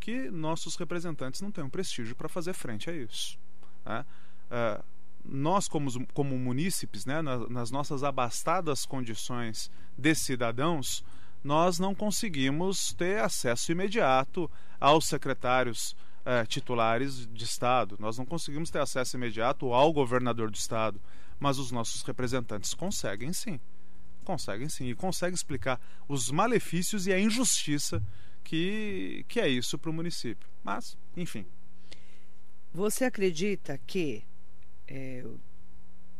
que 0.00 0.30
nossos 0.30 0.74
representantes 0.76 1.42
não 1.42 1.52
tenham 1.52 1.68
prestígio 1.68 2.16
para 2.16 2.30
fazer 2.30 2.54
frente 2.54 2.88
a 2.88 2.94
isso. 2.94 3.38
Né? 3.84 4.06
É, 4.50 4.80
nós, 5.30 5.68
como, 5.68 5.88
como 6.08 6.36
munícipes, 6.36 7.06
né, 7.06 7.22
nas, 7.22 7.48
nas 7.48 7.70
nossas 7.70 8.02
abastadas 8.02 8.84
condições 8.84 9.70
de 9.96 10.14
cidadãos, 10.14 11.04
nós 11.42 11.78
não 11.78 11.94
conseguimos 11.94 12.92
ter 12.92 13.20
acesso 13.20 13.70
imediato 13.70 14.50
aos 14.78 15.06
secretários 15.06 15.96
eh, 16.24 16.44
titulares 16.46 17.26
de 17.32 17.44
Estado, 17.44 17.96
nós 17.98 18.18
não 18.18 18.26
conseguimos 18.26 18.70
ter 18.70 18.80
acesso 18.80 19.16
imediato 19.16 19.72
ao 19.72 19.92
governador 19.92 20.50
do 20.50 20.56
Estado, 20.56 21.00
mas 21.38 21.58
os 21.58 21.70
nossos 21.70 22.02
representantes 22.02 22.74
conseguem 22.74 23.32
sim. 23.32 23.58
Conseguem 24.24 24.68
sim, 24.68 24.88
e 24.88 24.94
conseguem 24.94 25.34
explicar 25.34 25.80
os 26.06 26.30
malefícios 26.30 27.06
e 27.06 27.12
a 27.12 27.18
injustiça 27.18 28.02
que, 28.44 29.24
que 29.28 29.40
é 29.40 29.48
isso 29.48 29.78
para 29.78 29.90
o 29.90 29.94
município. 29.94 30.48
Mas, 30.62 30.98
enfim. 31.16 31.46
Você 32.72 33.04
acredita 33.04 33.80
que 33.86 34.22
é, 34.90 35.24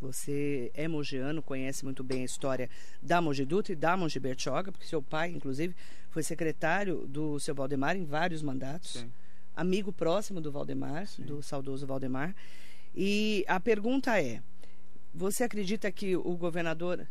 você 0.01 0.71
é 0.75 0.89
mogiano, 0.89 1.43
conhece 1.43 1.85
muito 1.85 2.03
bem 2.03 2.23
a 2.23 2.25
história 2.25 2.71
da 3.03 3.21
Mogi 3.21 3.45
Dutra 3.45 3.73
e 3.73 3.77
da 3.77 3.97
Mogi 3.97 4.19
Bertioga, 4.19 4.73
porque 4.73 4.87
seu 4.87 5.03
pai, 5.03 5.31
inclusive, 5.31 5.75
foi 6.09 6.23
secretário 6.23 7.07
do 7.07 7.39
seu 7.39 7.55
Valdemar 7.55 7.97
em 7.97 8.05
vários 8.05 8.43
mandatos. 8.43 8.93
Sim. 8.93 9.13
Amigo 9.55 9.93
próximo 9.93 10.41
do 10.41 10.51
Valdemar, 10.51 11.07
Sim. 11.07 11.25
do 11.25 11.43
saudoso 11.43 11.87
Valdemar. 11.87 12.35
E 12.95 13.45
a 13.47 13.61
pergunta 13.61 14.19
é: 14.19 14.41
você 15.13 15.45
acredita 15.45 15.91
que 15.93 16.17
o 16.17 16.37
governador 16.37 17.07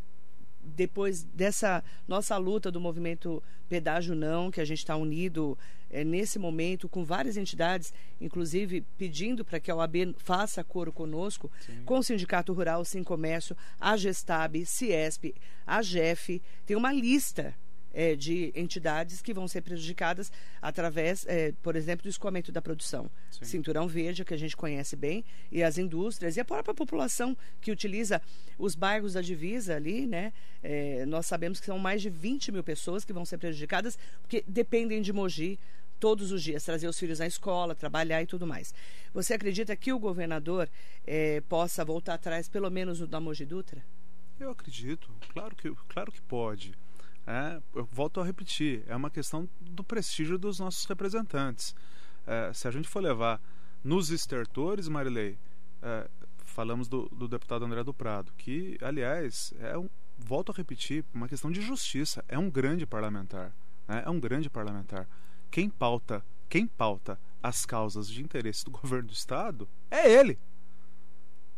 depois 0.75 1.23
dessa 1.23 1.83
nossa 2.07 2.37
luta 2.37 2.71
do 2.71 2.79
movimento 2.79 3.41
Pedágio 3.67 4.15
Não, 4.15 4.49
que 4.49 4.61
a 4.61 4.65
gente 4.65 4.79
está 4.79 4.95
unido 4.95 5.57
é, 5.89 6.03
nesse 6.03 6.37
momento 6.39 6.89
com 6.89 7.03
várias 7.03 7.37
entidades, 7.37 7.93
inclusive 8.19 8.81
pedindo 8.97 9.43
para 9.43 9.59
que 9.59 9.71
a 9.71 9.75
OAB 9.75 10.15
faça 10.17 10.63
coro 10.63 10.91
conosco, 10.91 11.51
Sim. 11.65 11.83
com 11.85 11.99
o 11.99 12.03
Sindicato 12.03 12.53
Rural, 12.53 12.83
Sim 12.85 13.03
Comércio, 13.03 13.55
a 13.79 13.95
Gestab, 13.97 14.65
Ciesp, 14.65 15.35
a 15.65 15.81
GEF, 15.81 16.41
tem 16.65 16.75
uma 16.77 16.93
lista 16.93 17.55
é, 17.93 18.15
de 18.15 18.51
entidades 18.55 19.21
que 19.21 19.33
vão 19.33 19.47
ser 19.47 19.61
prejudicadas 19.61 20.31
através, 20.61 21.25
é, 21.27 21.53
por 21.63 21.75
exemplo, 21.75 22.03
do 22.03 22.09
escoamento 22.09 22.51
da 22.51 22.61
produção. 22.61 23.09
Sim. 23.31 23.45
Cinturão 23.45 23.87
Verde, 23.87 24.23
que 24.25 24.33
a 24.33 24.37
gente 24.37 24.55
conhece 24.55 24.95
bem, 24.95 25.23
e 25.51 25.63
as 25.63 25.77
indústrias, 25.77 26.37
e 26.37 26.39
a 26.39 26.45
própria 26.45 26.73
população 26.73 27.35
que 27.61 27.71
utiliza 27.71 28.21
os 28.57 28.75
bairros 28.75 29.13
da 29.13 29.21
divisa 29.21 29.75
ali, 29.75 30.05
né? 30.05 30.33
É, 30.61 31.05
nós 31.05 31.25
sabemos 31.25 31.59
que 31.59 31.65
são 31.65 31.79
mais 31.79 32.01
de 32.01 32.09
20 32.09 32.51
mil 32.51 32.63
pessoas 32.63 33.05
que 33.05 33.13
vão 33.13 33.25
ser 33.25 33.37
prejudicadas, 33.37 33.97
porque 34.21 34.43
dependem 34.47 35.01
de 35.01 35.13
Mogi 35.13 35.59
todos 35.99 36.31
os 36.31 36.41
dias, 36.41 36.63
trazer 36.63 36.87
os 36.87 36.97
filhos 36.97 37.19
na 37.19 37.27
escola, 37.27 37.75
trabalhar 37.75 38.21
e 38.21 38.25
tudo 38.25 38.47
mais. 38.47 38.73
Você 39.13 39.33
acredita 39.33 39.75
que 39.75 39.91
o 39.91 39.99
governador 39.99 40.69
é, 41.05 41.41
possa 41.41 41.83
voltar 41.83 42.13
atrás, 42.13 42.47
pelo 42.47 42.69
menos 42.69 42.99
no 42.99 43.07
da 43.07 43.19
Mogi 43.19 43.45
Dutra? 43.45 43.83
Eu 44.39 44.51
acredito, 44.51 45.11
claro 45.33 45.55
que, 45.55 45.69
claro 45.89 46.11
que 46.11 46.21
pode. 46.21 46.73
É, 47.31 47.61
eu 47.75 47.87
volto 47.91 48.19
a 48.19 48.25
repetir, 48.25 48.83
é 48.87 48.95
uma 48.95 49.11
questão 49.11 49.47
do 49.61 49.83
prestígio 49.83 50.35
dos 50.35 50.57
nossos 50.57 50.83
representantes. 50.85 51.75
É, 52.25 52.51
se 52.51 52.67
a 52.67 52.71
gente 52.71 52.87
for 52.87 53.03
levar 53.03 53.39
nos 53.83 54.09
estertores, 54.09 54.87
Marilei, 54.87 55.37
é, 55.83 56.09
falamos 56.43 56.87
do, 56.87 57.07
do, 57.09 57.27
deputado 57.27 57.65
André 57.65 57.83
do 57.83 57.93
Prado, 57.93 58.33
que, 58.35 58.79
aliás, 58.81 59.53
é 59.59 59.77
um, 59.77 59.87
volto 60.17 60.51
a 60.51 60.55
repetir, 60.55 61.05
uma 61.13 61.27
questão 61.27 61.51
de 61.51 61.61
justiça. 61.61 62.25
É 62.27 62.37
um 62.39 62.49
grande 62.49 62.87
parlamentar. 62.87 63.53
Né? 63.87 64.01
É 64.03 64.09
um 64.09 64.19
grande 64.19 64.49
parlamentar. 64.49 65.07
Quem 65.51 65.69
pauta, 65.69 66.25
quem 66.49 66.65
pauta 66.65 67.19
as 67.43 67.63
causas 67.63 68.09
de 68.09 68.23
interesse 68.23 68.65
do 68.65 68.71
governo 68.81 69.07
do 69.07 69.13
Estado 69.13 69.69
é 69.91 70.11
ele. 70.11 70.39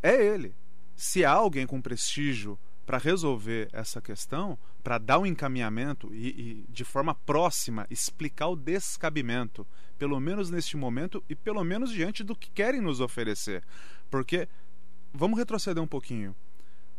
É 0.03 0.21
ele. 0.21 0.53
Se 0.97 1.23
há 1.23 1.31
alguém 1.31 1.65
com 1.65 1.81
prestígio 1.81 2.59
para 2.85 2.97
resolver 2.97 3.69
essa 3.71 4.01
questão, 4.01 4.57
para 4.83 4.97
dar 4.97 5.19
um 5.19 5.25
encaminhamento 5.25 6.13
e, 6.13 6.27
e, 6.27 6.65
de 6.69 6.83
forma 6.83 7.13
próxima 7.13 7.85
explicar 7.89 8.47
o 8.47 8.55
descabimento, 8.55 9.65
pelo 9.97 10.19
menos 10.19 10.49
neste 10.49 10.75
momento 10.75 11.23
e 11.29 11.35
pelo 11.35 11.63
menos 11.63 11.91
diante 11.91 12.23
do 12.23 12.35
que 12.35 12.49
querem 12.49 12.81
nos 12.81 12.99
oferecer. 12.99 13.63
Porque, 14.09 14.47
vamos 15.13 15.37
retroceder 15.37 15.81
um 15.81 15.87
pouquinho, 15.87 16.35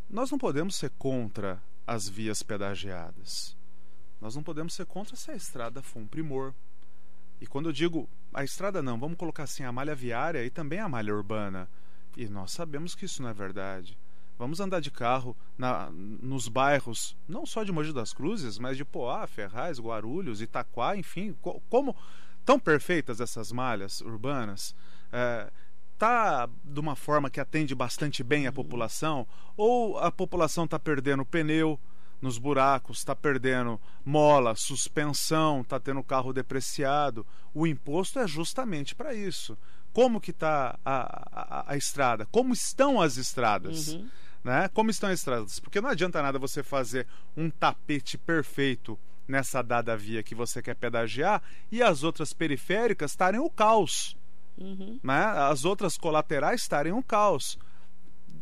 nós 0.08 0.30
não 0.30 0.38
podemos 0.38 0.76
ser 0.76 0.90
contra 0.98 1.60
as 1.86 2.08
vias 2.08 2.42
pedagiadas. 2.42 3.56
Nós 4.20 4.36
não 4.36 4.42
podemos 4.42 4.74
ser 4.74 4.86
contra 4.86 5.16
se 5.16 5.30
a 5.30 5.34
estrada 5.34 5.82
for 5.82 5.98
um 5.98 6.06
primor. 6.06 6.54
E 7.40 7.46
quando 7.46 7.68
eu 7.68 7.72
digo 7.72 8.08
a 8.32 8.44
estrada 8.44 8.82
não, 8.82 8.98
vamos 8.98 9.18
colocar 9.18 9.42
assim 9.42 9.64
a 9.64 9.72
malha 9.72 9.94
viária 9.94 10.44
e 10.44 10.50
também 10.50 10.78
a 10.78 10.88
malha 10.88 11.14
urbana. 11.14 11.68
E 12.16 12.28
nós 12.28 12.52
sabemos 12.52 12.94
que 12.94 13.04
isso 13.04 13.20
não 13.20 13.30
é 13.30 13.34
verdade. 13.34 13.98
Vamos 14.42 14.58
andar 14.58 14.80
de 14.80 14.90
carro 14.90 15.36
na, 15.56 15.88
nos 15.92 16.48
bairros, 16.48 17.16
não 17.28 17.46
só 17.46 17.62
de 17.62 17.70
Mogi 17.70 17.92
das 17.92 18.12
Cruzes, 18.12 18.58
mas 18.58 18.76
de 18.76 18.84
Poá, 18.84 19.24
Ferraz, 19.24 19.78
Guarulhos, 19.78 20.42
Itaquá, 20.42 20.96
enfim. 20.96 21.32
Co 21.40 21.62
como 21.70 21.94
tão 22.44 22.58
perfeitas 22.58 23.20
essas 23.20 23.52
malhas 23.52 24.00
urbanas? 24.00 24.74
É, 25.12 25.48
tá 25.96 26.48
de 26.64 26.80
uma 26.80 26.96
forma 26.96 27.30
que 27.30 27.38
atende 27.38 27.72
bastante 27.72 28.24
bem 28.24 28.48
a 28.48 28.50
uhum. 28.50 28.54
população? 28.54 29.28
Ou 29.56 29.96
a 30.00 30.10
população 30.10 30.64
está 30.64 30.76
perdendo 30.76 31.24
pneu 31.24 31.78
nos 32.20 32.36
buracos, 32.36 32.98
está 32.98 33.14
perdendo 33.14 33.80
mola, 34.04 34.56
suspensão, 34.56 35.60
está 35.60 35.78
tendo 35.78 36.02
carro 36.02 36.32
depreciado? 36.32 37.24
O 37.54 37.64
imposto 37.64 38.18
é 38.18 38.26
justamente 38.26 38.92
para 38.92 39.14
isso. 39.14 39.56
Como 39.92 40.20
que 40.20 40.32
está 40.32 40.76
a, 40.84 41.28
a, 41.32 41.72
a, 41.74 41.76
estrada? 41.76 42.26
Como 42.32 42.52
estão 42.52 43.00
as 43.00 43.16
estradas? 43.16 43.92
Uhum 43.92 44.08
né? 44.42 44.68
Como 44.68 44.90
estão 44.90 45.08
as 45.08 45.20
estradas? 45.20 45.60
Porque 45.60 45.80
não 45.80 45.88
adianta 45.88 46.22
nada 46.22 46.38
você 46.38 46.62
fazer 46.62 47.06
um 47.36 47.48
tapete 47.50 48.18
perfeito 48.18 48.98
nessa 49.26 49.62
dada 49.62 49.96
via 49.96 50.22
que 50.22 50.34
você 50.34 50.60
quer 50.60 50.74
pedagiar 50.74 51.42
e 51.70 51.82
as 51.82 52.02
outras 52.02 52.32
periféricas 52.32 53.12
estarem 53.12 53.40
o 53.40 53.48
caos. 53.48 54.16
Uhum. 54.58 54.98
Né? 55.02 55.24
As 55.24 55.64
outras 55.64 55.96
colaterais 55.96 56.62
estarem 56.62 56.92
o 56.92 57.02
caos. 57.02 57.58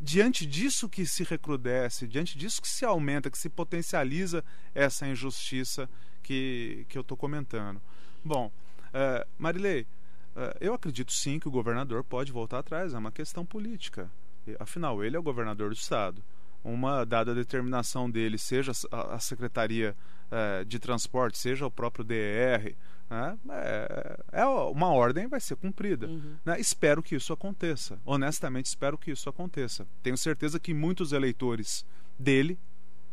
Diante 0.03 0.47
disso 0.47 0.89
que 0.89 1.05
se 1.05 1.23
recrudesce, 1.23 2.09
diante 2.09 2.39
disso 2.39 2.63
que 2.63 2.69
se 2.69 2.85
aumenta, 2.85 3.31
que 3.31 3.37
se 3.37 3.51
potencializa 3.51 4.43
essa 4.75 5.07
injustiça 5.07 5.89
que, 6.23 6.87
que 6.89 6.97
eu 6.97 7.03
estou 7.03 7.17
comentando. 7.17 7.81
Bom, 8.25 8.47
uh, 8.47 9.27
Marilei, 9.39 9.83
uh, 9.83 10.57
eu 10.59 10.73
acredito 10.73 11.13
sim 11.13 11.39
que 11.39 11.49
o 11.49 11.51
governador 11.51 12.03
pode 12.03 12.33
voltar 12.33 12.61
atrás, 12.61 12.95
é 12.95 12.99
uma 12.99 13.13
questão 13.13 13.45
política. 13.45 14.11
Afinal, 14.59 15.05
ele 15.05 15.17
é 15.17 15.19
o 15.19 15.23
governador 15.23 15.71
do 15.71 15.75
estado. 15.75 16.23
Uma 16.63 17.05
dada 17.05 17.35
determinação 17.35 18.11
dele, 18.11 18.37
seja 18.37 18.73
a, 18.91 19.19
Secretaria 19.19 19.97
é, 20.31 20.65
de 20.65 20.79
Transporte, 20.79 21.39
seja 21.39 21.67
o 21.67 21.71
próprio 21.71 22.05
DER, 22.05 22.75
né, 23.09 23.39
é, 23.51 24.21
é, 24.33 24.45
uma 24.45 24.89
ordem 24.89 25.27
vai 25.27 25.41
ser 25.41 25.57
cumprida. 25.57 26.07
Uhum. 26.07 26.37
Né? 26.45 26.61
Espero 26.61 27.03
que 27.03 27.17
isso 27.17 27.33
aconteça. 27.33 27.99
Honestamente, 28.05 28.67
espero 28.67 28.97
que 28.97 29.11
isso 29.11 29.29
aconteça. 29.29 29.87
Tenho 30.03 30.17
certeza 30.17 30.61
que 30.61 30.73
muitos 30.75 31.13
eleitores 31.13 31.85
dele, 32.19 32.59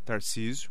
Tarcísio, 0.04 0.70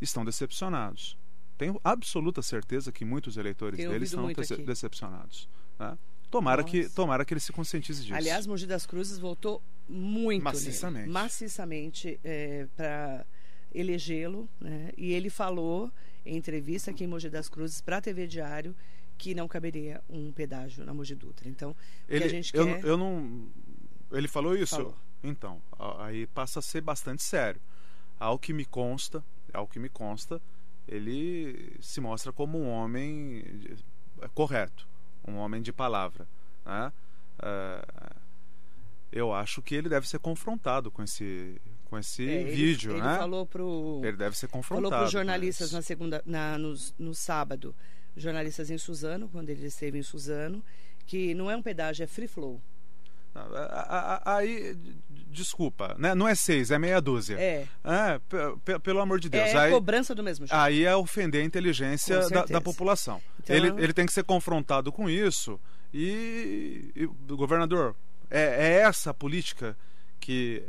estão 0.00 0.24
decepcionados. 0.24 1.16
Tenho 1.56 1.80
absoluta 1.84 2.42
certeza 2.42 2.90
que 2.90 3.04
muitos 3.04 3.36
eleitores 3.36 3.78
dele 3.78 4.04
estão 4.04 4.26
decepcionados. 4.64 5.48
Né? 5.78 5.96
Tomara 6.30 6.64
que, 6.64 6.88
tomara 6.88 7.24
que 7.24 7.32
ele 7.32 7.40
se 7.40 7.52
conscientize 7.52 8.02
disso. 8.02 8.14
Aliás, 8.14 8.46
Mogi 8.46 8.66
das 8.66 8.84
Cruzes 8.84 9.18
voltou 9.18 9.62
muito 9.88 10.42
maciçamente, 10.42 11.00
nele, 11.00 11.12
maciçamente 11.12 12.20
é, 12.24 12.66
para 12.76 13.24
elegê-lo, 13.74 14.48
né? 14.60 14.92
E 14.96 15.12
ele 15.12 15.30
falou 15.30 15.90
em 16.24 16.36
entrevista 16.36 16.90
aqui 16.90 17.04
em 17.04 17.06
Mogi 17.06 17.28
das 17.28 17.48
Cruzes 17.48 17.80
para 17.80 17.98
a 17.98 18.00
TV 18.00 18.26
Diário 18.26 18.74
que 19.18 19.34
não 19.34 19.48
caberia 19.48 20.02
um 20.10 20.30
pedágio 20.32 20.84
na 20.84 20.92
Mogi 20.92 21.14
Dutra. 21.14 21.48
Então, 21.48 21.74
ele, 22.08 22.24
a 22.24 22.28
gente 22.28 22.54
eu, 22.54 22.66
quer... 22.66 22.84
eu 22.84 22.96
não 22.96 23.48
ele 24.12 24.28
falou 24.28 24.56
isso? 24.56 24.76
Falou. 24.76 24.94
Então, 25.22 25.60
aí 25.98 26.26
passa 26.28 26.60
a 26.60 26.62
ser 26.62 26.80
bastante 26.80 27.22
sério. 27.22 27.60
Ao 28.18 28.38
que 28.38 28.52
me 28.52 28.64
consta, 28.64 29.22
ao 29.52 29.66
que 29.66 29.78
me 29.78 29.88
consta, 29.88 30.40
ele 30.86 31.76
se 31.80 32.00
mostra 32.00 32.32
como 32.32 32.58
um 32.58 32.68
homem 32.68 33.44
correto, 34.34 34.86
um 35.26 35.36
homem 35.36 35.60
de 35.60 35.72
palavra, 35.72 36.26
né? 36.64 36.92
Uh, 37.38 38.16
eu 39.18 39.32
acho 39.32 39.62
que 39.62 39.74
ele 39.74 39.88
deve 39.88 40.08
ser 40.08 40.18
confrontado 40.18 40.90
com 40.90 41.02
esse, 41.02 41.60
com 41.86 41.98
esse 41.98 42.28
É, 42.28 42.40
ele- 42.42 42.50
vídeo, 42.52 42.92
ele 42.92 43.00
né? 43.02 43.16
falou 43.18 43.46
pro 43.46 44.00
Ele 44.04 44.16
deve 44.16 44.36
ser 44.36 44.48
confrontado. 44.48 44.90
falou 44.90 45.02
para 45.04 45.10
jornalistas 45.10 45.72
na 45.72 45.82
segunda, 45.82 46.22
na, 46.26 46.58
no, 46.58 46.74
no 46.98 47.14
sábado, 47.14 47.74
jornalistas 48.16 48.70
em 48.70 48.78
Suzano, 48.78 49.28
quando 49.28 49.50
ele 49.50 49.66
esteve 49.66 49.98
em 49.98 50.02
Suzano, 50.02 50.62
que 51.06 51.34
não 51.34 51.50
é 51.50 51.56
um 51.56 51.62
pedágio, 51.62 52.02
é 52.04 52.06
free 52.06 52.26
flow. 52.28 52.60
Aí, 54.24 54.76
desculpa, 55.30 55.94
né? 55.98 56.14
não 56.14 56.26
é 56.26 56.34
seis, 56.34 56.70
é 56.70 56.78
meia 56.78 57.00
dúzia. 57.00 57.36
É, 57.38 57.66
É, 57.84 58.18
pe- 58.18 58.56
pe- 58.64 58.78
pelo 58.80 59.00
amor 59.00 59.20
de 59.20 59.28
Deus. 59.28 59.48
é 59.50 59.56
aí, 59.58 59.70
cobrança 59.72 60.14
do 60.14 60.22
mesmo 60.22 60.46
jeito. 60.46 60.58
aí 60.58 60.84
é 60.84 60.96
ofender 60.96 61.42
a 61.42 61.44
inteligência 61.44 62.28
da, 62.30 62.44
da 62.44 62.60
população. 62.60 63.20
Então- 63.42 63.54
Ele, 63.54 63.68
ele 63.82 63.92
tem 63.92 64.06
que 64.06 64.12
ser 64.12 64.24
confrontado 64.24 64.90
com 64.90 65.08
isso. 65.08 65.60
E, 65.92 66.90
e, 66.96 67.06
governador, 67.34 67.94
é, 68.30 68.42
é 68.42 68.72
essa 68.80 69.10
a 69.10 69.14
política 69.14 69.76
que, 70.20 70.64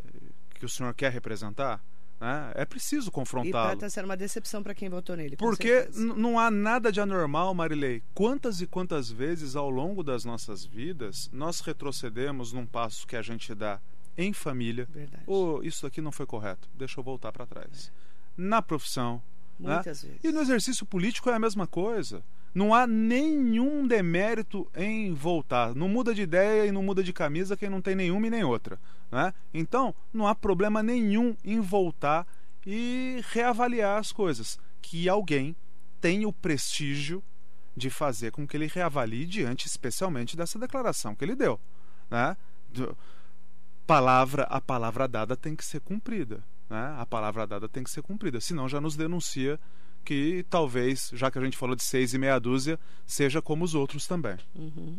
que 0.56 0.66
o 0.66 0.70
senhor 0.70 0.94
quer 0.94 1.12
representar? 1.12 1.84
Né? 2.20 2.52
É 2.56 2.66
preciso 2.66 3.10
e 3.10 3.12
confrontá-lo. 3.12 3.74
está 3.74 3.90
sendo 3.90 4.06
uma 4.06 4.18
decepção 4.18 4.64
para 4.64 4.74
quem 4.74 4.90
votou 4.90 5.16
nele. 5.16 5.38
Porque 5.38 5.88
não 5.94 6.40
há 6.40 6.50
nada 6.50 6.92
de 6.92 7.00
anormal, 7.00 7.54
Marilei. 7.54 8.02
Quantas 8.14 8.60
e 8.60 8.68
quantas 8.68 9.12
vezes 9.12 9.56
ao 9.56 9.70
longo 9.70 10.04
das 10.04 10.26
nossas 10.26 10.66
vidas 10.66 11.30
nós 11.32 11.60
retrocedemos 11.60 12.52
num 12.54 12.66
passo 12.66 13.06
que 13.06 13.16
a 13.16 13.22
gente 13.22 13.54
dá 13.54 13.80
em 14.18 14.34
família? 14.34 14.88
Verdade. 14.92 15.24
Ou 15.28 15.64
isso 15.64 15.86
aqui 15.86 16.02
não 16.02 16.12
foi 16.12 16.26
correto, 16.26 16.68
deixa 16.74 17.00
eu 17.00 17.04
voltar 17.04 17.32
para 17.32 17.46
trás. 17.46 17.92
Na 18.36 18.62
profissão. 18.62 19.22
né? 19.60 19.76
Muitas 19.76 20.04
vezes. 20.04 20.24
E 20.24 20.32
no 20.32 20.42
exercício 20.42 20.86
político 20.86 21.30
é 21.30 21.34
a 21.34 21.40
mesma 21.40 21.68
coisa. 21.68 22.24
Não 22.54 22.74
há 22.74 22.88
nenhum 22.88 23.88
demérito 23.88 24.70
em 24.76 25.14
voltar. 25.14 25.76
Não 25.76 25.88
muda 25.88 26.14
de 26.14 26.24
ideia 26.24 26.66
e 26.66 26.72
não 26.72 26.82
muda 26.82 27.04
de 27.04 27.14
camisa 27.14 27.58
quem 27.58 27.70
não 27.70 27.82
tem 27.82 27.96
nenhuma 27.96 28.28
e 28.28 28.30
nem 28.30 28.44
outra. 28.44 28.80
Né? 29.12 29.34
Então, 29.54 29.94
não 30.14 30.28
há 30.28 30.34
problema 30.34 30.82
nenhum 30.82 31.36
em 31.44 31.60
voltar 31.60 32.26
e 32.66 33.22
reavaliar 33.30 34.00
as 34.00 34.12
coisas. 34.12 34.60
Que 34.82 35.08
alguém 35.08 35.56
tem 36.02 36.26
o 36.26 36.34
prestígio 36.34 37.24
de 37.76 37.90
fazer 37.90 38.32
com 38.32 38.48
que 38.48 38.58
ele 38.58 38.68
reavalie 38.68 39.26
diante, 39.26 39.68
especialmente, 39.68 40.36
dessa 40.36 40.58
declaração 40.58 41.14
que 41.14 41.24
ele 41.24 41.36
deu. 41.36 41.60
Né? 42.10 42.36
Palavra, 43.86 44.44
a 44.44 44.60
palavra 44.60 45.08
dada 45.08 45.36
tem 45.36 45.56
que 45.56 45.64
ser 45.64 45.80
cumprida. 45.82 46.44
Né? 46.70 46.96
A 46.98 47.06
palavra 47.06 47.46
dada 47.46 47.70
tem 47.70 47.84
que 47.84 47.92
ser 47.92 48.02
cumprida. 48.02 48.42
Senão 48.42 48.68
já 48.68 48.82
nos 48.82 48.96
denuncia 48.96 49.60
que 50.08 50.46
talvez, 50.50 51.12
já 51.14 51.30
que 51.30 51.38
a 51.38 51.44
gente 51.44 51.58
falou 51.58 51.76
de 51.76 51.84
seis 51.84 52.14
e 52.14 52.18
meia 52.18 52.40
dúzia, 52.40 52.80
seja 53.06 53.42
como 53.42 53.66
os 53.66 53.76
outros 53.76 54.08
também. 54.08 54.38
Uhum. 54.56 54.98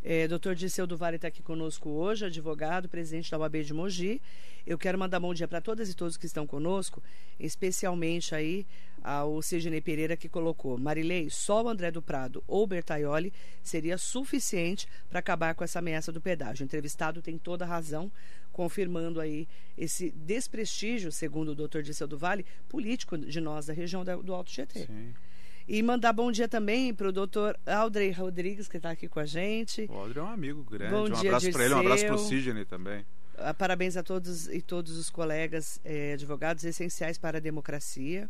É, 0.00 0.28
doutor 0.28 0.54
Disseu 0.54 0.86
do 0.86 0.96
Vale 0.96 1.16
está 1.16 1.26
aqui 1.26 1.42
conosco 1.42 1.90
hoje, 1.90 2.24
advogado, 2.24 2.88
presidente 2.88 3.32
da 3.32 3.36
UAB 3.36 3.64
de 3.64 3.74
Mogi. 3.74 4.22
Eu 4.64 4.78
quero 4.78 4.96
mandar 4.96 5.18
bom 5.18 5.34
dia 5.34 5.48
para 5.48 5.60
todas 5.60 5.90
e 5.90 5.94
todos 5.94 6.16
que 6.16 6.24
estão 6.24 6.46
conosco, 6.46 7.02
especialmente 7.40 8.32
aí 8.32 8.64
ao 9.02 9.42
Sidney 9.42 9.80
Pereira 9.80 10.16
que 10.16 10.28
colocou 10.28 10.78
Marilei, 10.78 11.28
só 11.30 11.64
o 11.64 11.68
André 11.68 11.90
do 11.90 12.00
Prado 12.00 12.44
ou 12.46 12.64
Bertaioli 12.64 13.32
seria 13.60 13.98
suficiente 13.98 14.86
para 15.10 15.18
acabar 15.18 15.52
com 15.56 15.64
essa 15.64 15.80
ameaça 15.80 16.12
do 16.12 16.20
pedágio. 16.20 16.62
O 16.62 16.66
entrevistado 16.66 17.20
tem 17.20 17.36
toda 17.36 17.64
a 17.64 17.68
razão, 17.68 18.08
confirmando 18.58 19.20
aí 19.20 19.46
esse 19.76 20.10
desprestígio, 20.10 21.12
segundo 21.12 21.52
o 21.52 21.54
doutor 21.54 21.80
Disseu 21.80 22.08
do 22.08 22.18
Vale, 22.18 22.44
político 22.68 23.16
de 23.16 23.40
nós 23.40 23.66
da 23.66 23.72
região 23.72 24.04
do 24.04 24.34
Alto 24.34 24.50
Tietê. 24.50 24.80
Sim. 24.80 25.14
E 25.68 25.80
mandar 25.80 26.12
bom 26.12 26.32
dia 26.32 26.48
também 26.48 26.92
para 26.92 27.08
o 27.08 27.12
doutor 27.12 27.56
Aldrey 27.64 28.10
Rodrigues, 28.10 28.66
que 28.66 28.78
está 28.78 28.90
aqui 28.90 29.06
com 29.06 29.20
a 29.20 29.24
gente. 29.24 29.86
O 29.88 29.92
Aldrin 29.92 30.18
é 30.18 30.22
um 30.24 30.26
amigo 30.26 30.64
grande. 30.64 30.90
Bom 30.90 31.04
um 31.04 31.10
dia, 31.10 31.30
abraço 31.30 31.52
para 31.52 31.64
ele, 31.66 31.74
um 31.74 31.78
abraço 31.78 32.04
para 32.04 32.14
o. 32.16 32.18
Sidney 32.18 32.64
também. 32.64 33.06
Ah, 33.36 33.54
Parabéns 33.54 33.96
a 33.96 34.02
todos 34.02 34.48
e 34.48 34.60
todos 34.60 34.96
os 34.96 35.08
colegas 35.08 35.80
eh, 35.84 36.14
advogados 36.14 36.64
essenciais 36.64 37.16
para 37.16 37.38
a 37.38 37.40
democracia. 37.40 38.28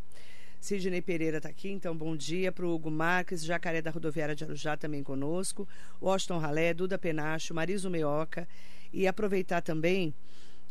Sidney 0.61 1.01
Pereira 1.01 1.39
está 1.39 1.49
aqui, 1.49 1.71
então 1.71 1.97
bom 1.97 2.15
dia 2.15 2.53
para 2.53 2.67
o 2.67 2.75
Hugo 2.75 2.91
Marques, 2.91 3.43
Jacaré 3.43 3.81
da 3.81 3.91
Rodoviária 3.91 4.35
de 4.35 4.45
Arujá 4.45 4.77
também 4.77 5.03
conosco, 5.03 5.67
Washington 6.03 6.37
Ralé, 6.37 6.75
Duda 6.75 6.99
Penacho, 6.99 7.55
Mariso 7.55 7.89
Meoca. 7.89 8.47
E 8.93 9.07
aproveitar 9.07 9.63
também. 9.63 10.15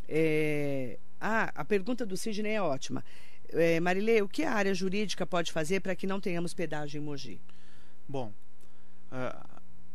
eh, 0.08 0.98
Ah, 1.20 1.52
a 1.56 1.66
pergunta 1.66 2.06
do 2.06 2.16
Sidney 2.16 2.54
é 2.54 2.62
ótima. 2.62 3.04
Eh, 3.50 3.80
Marilê, 3.80 4.22
o 4.22 4.30
que 4.30 4.44
a 4.44 4.54
área 4.54 4.74
jurídica 4.74 5.26
pode 5.26 5.52
fazer 5.52 5.80
para 5.80 5.96
que 5.96 6.06
não 6.06 6.22
tenhamos 6.22 6.54
pedágio 6.54 7.00
em 7.00 7.04
Mogi? 7.04 7.42
Bom, 8.08 8.32
a 9.12 9.46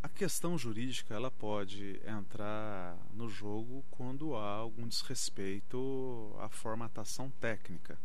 a 0.03 0.09
questão 0.09 0.59
jurídica 0.59 1.15
ela 1.15 1.31
pode 1.31 2.01
entrar 2.05 2.97
no 3.15 3.29
jogo 3.29 3.85
quando 3.89 4.35
há 4.35 4.49
algum 4.49 4.89
desrespeito 4.89 6.35
à 6.41 6.49
formatação 6.49 7.31
técnica, 7.41 7.97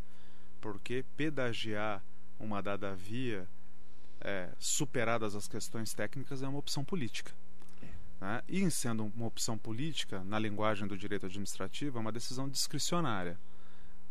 porque 0.62 1.04
pedagiar 1.16 2.04
uma 2.40 2.62
dada 2.62 2.94
via, 2.96 3.48
é, 4.22 4.50
superadas 4.60 5.36
as 5.36 5.48
questões 5.48 5.92
técnicas, 5.92 6.44
é 6.44 6.48
uma 6.48 6.60
opção 6.60 6.86
política. 6.86 7.32
Né? 8.20 8.42
E 8.48 8.70
sendo 8.72 9.12
uma 9.16 9.28
opção 9.28 9.58
política, 9.58 10.24
na 10.24 10.40
linguagem 10.40 10.88
do 10.88 10.98
direito 10.98 11.26
administrativo, 11.26 11.98
é 11.98 12.02
uma 12.02 12.12
decisão 12.12 12.50
discricionária. 12.50 13.38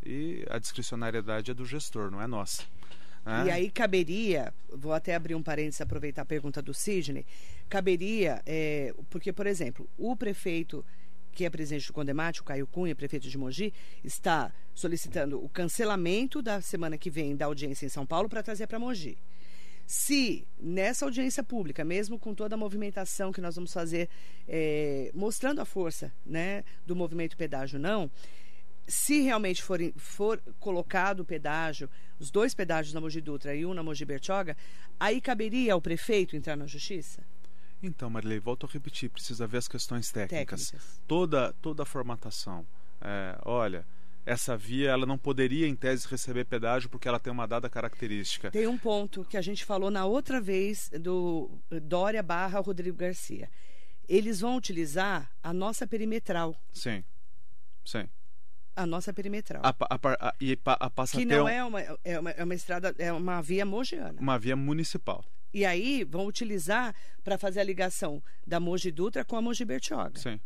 E 0.05 0.45
a 0.49 0.59
discricionariedade 0.59 1.51
é 1.51 1.55
do 1.55 1.65
gestor, 1.65 2.11
não 2.11 2.23
é 2.23 2.27
nossa. 2.27 2.63
né? 3.25 3.47
E 3.47 3.51
aí 3.51 3.71
caberia, 3.71 4.55
vou 4.69 4.93
até 4.93 5.15
abrir 5.15 5.35
um 5.35 5.43
parênteses, 5.43 5.81
aproveitar 5.81 6.23
a 6.23 6.27
pergunta 6.27 6.63
do 6.63 6.73
Sidney, 6.73 7.27
caberia, 7.69 8.41
é, 8.47 8.95
porque, 9.11 9.33
por 9.33 9.47
exemplo, 9.47 9.89
o 9.99 10.15
prefeito 10.17 10.85
que 11.33 11.45
é 11.45 11.51
presidente 11.51 11.89
do 11.89 11.93
Condemate, 11.93 12.41
o 12.41 12.45
Caio 12.45 12.67
Cunha, 12.67 12.97
prefeito 12.97 13.29
de 13.29 13.37
Mogi, 13.37 13.75
está 14.03 14.51
solicitando 14.75 15.45
o 15.45 15.51
cancelamento 15.51 16.41
da 16.41 16.63
semana 16.63 16.97
que 16.97 17.11
vem 17.11 17.37
da 17.37 17.45
audiência 17.45 17.85
em 17.85 17.91
São 17.91 18.07
Paulo 18.07 18.27
para 18.27 18.43
trazer 18.43 18.67
para 18.67 18.79
Mogi. 18.79 19.19
Se 19.87 20.47
nessa 20.59 21.05
audiência 21.05 21.43
pública, 21.43 21.85
mesmo 21.85 22.19
com 22.19 22.35
toda 22.35 22.55
a 22.55 22.59
movimentação 22.59 23.33
que 23.33 23.41
nós 23.41 23.55
vamos 23.55 23.73
fazer, 23.73 24.09
é, 24.49 25.11
mostrando 25.15 25.61
a 25.61 25.65
força 25.65 26.13
né, 26.25 26.65
do 26.85 26.97
movimento 26.97 27.37
pedágio 27.37 27.79
não, 27.79 28.11
se 28.89 29.21
realmente 29.21 29.63
for, 29.63 29.81
for 29.97 30.41
colocado 30.59 31.21
o 31.21 31.25
pedágio, 31.25 31.89
os 32.19 32.31
dois 32.31 32.55
pedágios 32.55 32.95
na 32.95 33.01
Mogi 33.01 33.21
Dutra 33.21 33.55
e 33.55 33.67
um 33.67 33.75
na 33.75 33.83
Mogi 33.83 34.05
Bertioga, 34.05 34.57
aí 34.99 35.21
caberia 35.21 35.73
ao 35.73 35.81
prefeito 35.81 36.37
entrar 36.37 36.57
na 36.57 36.67
justiça? 36.67 37.23
Então, 37.83 38.09
Marilei, 38.09 38.39
volto 38.39 38.67
a 38.67 38.69
repetir, 38.69 39.11
precisa 39.11 39.47
ver 39.47 39.59
as 39.59 39.69
questões 39.69 40.11
técnicas. 40.11 40.71
Técnicas. 40.71 41.01
Toda, 41.07 41.53
toda 41.61 41.83
a 41.83 41.87
formatação. 41.87 42.67
É, 43.01 43.39
olha, 43.45 43.87
essa 44.27 44.57
via 44.57 44.91
ela 44.91 45.07
não 45.07 45.17
poderia, 45.17 45.69
em 45.69 45.77
tese, 45.77 46.09
receber 46.09 46.45
pedágio 46.45 46.91
porque 46.91 47.07
ela 47.07 47.21
tem 47.21 47.33
uma 47.33 47.47
dada 47.47 47.71
característica. 47.71 48.51
Tem 48.51 48.67
um 48.67 48.77
ponto 48.77 49.25
que 49.25 49.37
a 49.37 49.41
gente 49.41 49.65
falou 49.65 49.89
na 49.89 50.05
outra 50.05 50.41
vez 50.41 50.91
do 51.01 51.49
Dória 51.83 52.23
barra 52.25 52.59
Rodrigo 52.59 52.97
Garcia. 52.97 53.49
Eles 54.09 54.41
vão 54.41 54.57
utilizar 54.57 55.31
a 55.43 55.53
nossa 55.53 55.87
perimetral. 55.87 56.61
Sim, 56.73 57.05
sim. 57.85 58.09
A 58.75 58.85
nossa 58.85 59.13
perimetral. 59.13 59.63
A, 59.65 59.71
a, 59.71 60.29
a, 60.29 60.35
e 60.41 60.59
a 60.65 60.91
passa 60.91 61.17
que 61.17 61.25
não 61.25 61.45
um- 61.45 61.49
é 61.49 61.65
uma, 61.65 61.81
é, 62.05 62.19
uma, 62.19 62.31
é 62.31 62.45
uma 62.45 62.55
estrada, 62.55 62.95
é 62.99 63.13
uma 63.13 63.41
via 63.41 63.65
mogiana. 63.65 64.21
uma 64.21 64.39
via 64.39 64.57
municipal. 64.57 65.25
E 65.55 65.65
aí 65.65 66.05
vão 66.05 66.27
utilizar 66.27 66.95
para 67.25 67.39
fazer 67.39 67.61
a 67.61 67.65
ligação 67.65 68.23
da 68.47 68.61
Mogi 68.61 68.91
Dutra 68.91 69.25
com 69.25 69.37
a 69.37 69.41
Mogi 69.41 69.65
Bertioga. 69.65 70.19
Sim. 70.19 70.39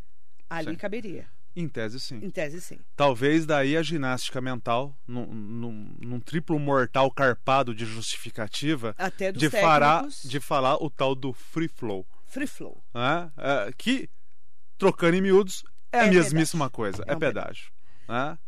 Ali 0.48 0.70
sim. 0.70 0.76
caberia. 0.76 1.26
Em 1.56 1.68
tese, 1.68 1.98
sim. 1.98 2.16
Em 2.22 2.30
tese, 2.30 2.60
sim. 2.60 2.78
Talvez 2.96 3.44
daí 3.44 3.76
a 3.76 3.82
ginástica 3.82 4.40
mental, 4.40 4.96
num, 5.06 5.26
num, 5.26 5.96
num 6.00 6.20
triplo 6.20 6.58
mortal 6.58 7.10
carpado 7.10 7.74
de 7.74 7.84
justificativa, 7.84 8.94
Até 8.96 9.32
dos 9.32 9.40
de, 9.40 9.50
fará, 9.50 10.06
de 10.24 10.40
falar 10.40 10.76
o 10.82 10.88
tal 10.88 11.14
do 11.14 11.32
free 11.32 11.68
flow. 11.68 12.06
free 12.26 12.46
flow. 12.46 12.82
né? 12.94 13.30
É, 13.36 13.72
que, 13.76 14.08
trocando 14.78 15.16
em 15.16 15.20
miúdos, 15.20 15.64
é, 15.92 16.00
a 16.00 16.06
É 16.06 16.10
mesmíssima 16.10 16.70
pedágio. 16.70 16.76
coisa, 16.76 17.04
É 17.06 17.12
é, 17.12 17.16
um 17.16 17.18
pedágio. 17.18 17.72
né? 18.08 18.38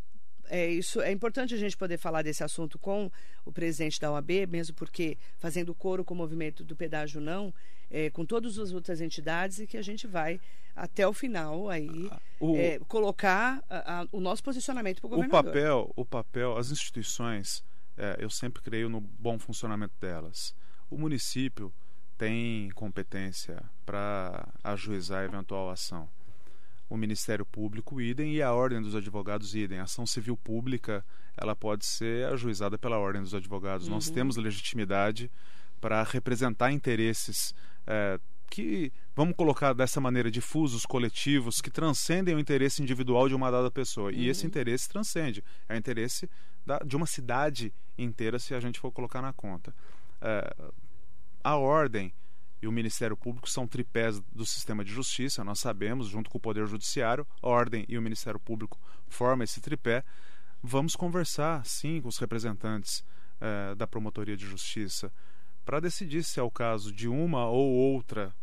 É, 0.47 0.67
isso, 0.71 1.01
é 1.01 1.11
importante 1.11 1.55
a 1.55 1.57
gente 1.57 1.77
poder 1.77 1.97
falar 1.97 2.21
desse 2.23 2.45
assunto 2.45 2.79
com 2.79 3.11
o 3.45 3.51
presidente 3.53 3.99
da 3.99 4.13
OAB, 4.13 4.47
mesmo 4.49 4.75
porque 4.77 5.17
fazendo 5.39 5.75
coro 5.75 6.05
com 6.05 6.13
o 6.13 6.17
movimento 6.17 6.63
do 6.63 6.77
pedágio 6.77 7.21
não, 7.23 7.55
é, 7.93 8.09
com 8.11 8.25
todas 8.25 8.59
as 8.59 8.73
outras 8.73 9.01
entidades 9.01 9.59
e 9.61 9.67
que 9.67 9.77
a 9.77 9.83
gente 9.83 10.07
vai 10.07 10.41
até 10.75 11.07
o 11.07 11.13
final 11.13 11.69
aí 11.69 12.11
O, 12.41 12.57
é, 12.57 12.79
colocar 12.89 13.63
a- 13.69 14.01
a- 14.01 14.07
o 14.11 14.19
nosso 14.21 14.43
posicionamento 14.43 15.01
para 15.01 15.07
o 15.09 15.13
o 15.13 15.17
governador. 15.17 15.45
papel, 15.45 15.93
o 15.95 16.05
papel, 16.05 16.57
as 16.57 16.71
instituições, 16.71 17.63
é, 17.97 18.17
eu 18.19 18.31
sempre 18.31 18.63
creio 18.63 18.89
no 18.89 19.01
bom 19.01 19.39
funcionamento 19.39 19.93
delas. 20.01 20.55
O 20.91 20.97
município 20.97 21.71
tem 22.17 22.71
competência 22.75 23.63
para 23.85 24.49
ajuizar 24.65 25.25
eventual 25.25 25.69
ação. 25.71 26.09
O 26.89 26.97
Ministério 26.97 27.45
Público, 27.45 28.01
idem, 28.01 28.35
e 28.35 28.43
a 28.43 28.53
Ordem 28.53 28.81
dos 28.81 28.95
Advogados, 28.95 29.55
idem. 29.55 29.79
A 29.79 29.85
ação 29.85 30.07
civil 30.07 30.37
pública, 30.37 31.05
ela 31.37 31.57
pode 31.57 31.85
ser 31.87 32.27
ajuizada 32.33 32.77
pela 32.79 32.99
Ordem 32.99 33.23
dos 33.23 33.35
Advogados. 33.35 33.89
Nós 33.89 34.09
Uhum. 34.09 34.15
temos 34.15 34.37
legitimidade 34.37 35.31
para 35.81 36.03
representar 36.03 36.71
interesses 36.71 37.55
é, 37.87 38.19
que, 38.53 38.93
vamos 39.17 39.35
colocar 39.35 39.73
dessa 39.73 39.99
maneira, 39.99 40.31
difusos, 40.31 40.85
coletivos, 40.85 41.63
que 41.63 41.71
transcendem 41.71 42.35
o 42.35 42.39
interesse 42.39 42.83
individual 42.83 43.27
de 43.27 43.35
uma 43.35 43.51
dada 43.51 43.71
pessoa. 43.71 44.11
Uhum. 44.11 44.17
E 44.17 44.29
esse 44.29 44.47
interesse 44.47 44.89
transcende. 44.89 45.43
É 45.69 45.75
o 45.75 45.77
interesse 45.77 46.29
da, 46.67 46.79
de 46.81 46.95
uma 46.95 47.07
cidade 47.07 47.73
inteira, 47.97 48.39
se 48.39 48.55
a 48.55 48.61
gente 48.61 48.79
for 48.79 48.93
colocar 48.93 49.23
na 49.23 49.33
conta. 49.33 49.75
É, 50.21 50.55
a 51.43 51.57
ordem 51.57 52.13
e 52.61 52.69
o 52.69 52.73
Ministério 52.73 53.17
Público 53.17 53.49
são 53.49 53.67
tripés 53.67 54.21
do 54.33 54.45
sistema 54.45 54.85
de 54.85 54.93
justiça, 54.93 55.43
nós 55.43 55.59
sabemos, 55.59 56.07
junto 56.07 56.31
com 56.31 56.39
o 56.39 56.41
Poder 56.41 56.67
Judiciário, 56.67 57.27
a 57.43 57.49
ordem 57.49 57.85
e 57.89 57.99
o 57.99 58.03
Ministério 58.03 58.39
Público 58.39 58.79
formam 59.09 59.45
esse 59.45 59.61
tripé. 59.61 60.05
Vamos 60.63 60.95
conversar, 60.95 61.65
sim, 61.67 62.01
com 62.01 62.09
os 62.09 62.19
representantes 62.19 63.03
é, 63.41 63.75
da 63.75 63.87
Promotoria 63.87 64.37
de 64.37 64.47
Justiça 64.47 65.11
para 65.65 65.81
decidir 65.81 66.23
se 66.23 66.39
é 66.39 66.43
o 66.43 66.51
caso 66.51 66.93
de 66.93 67.09
uma 67.09 67.49
ou 67.49 67.71
outra 67.71 68.35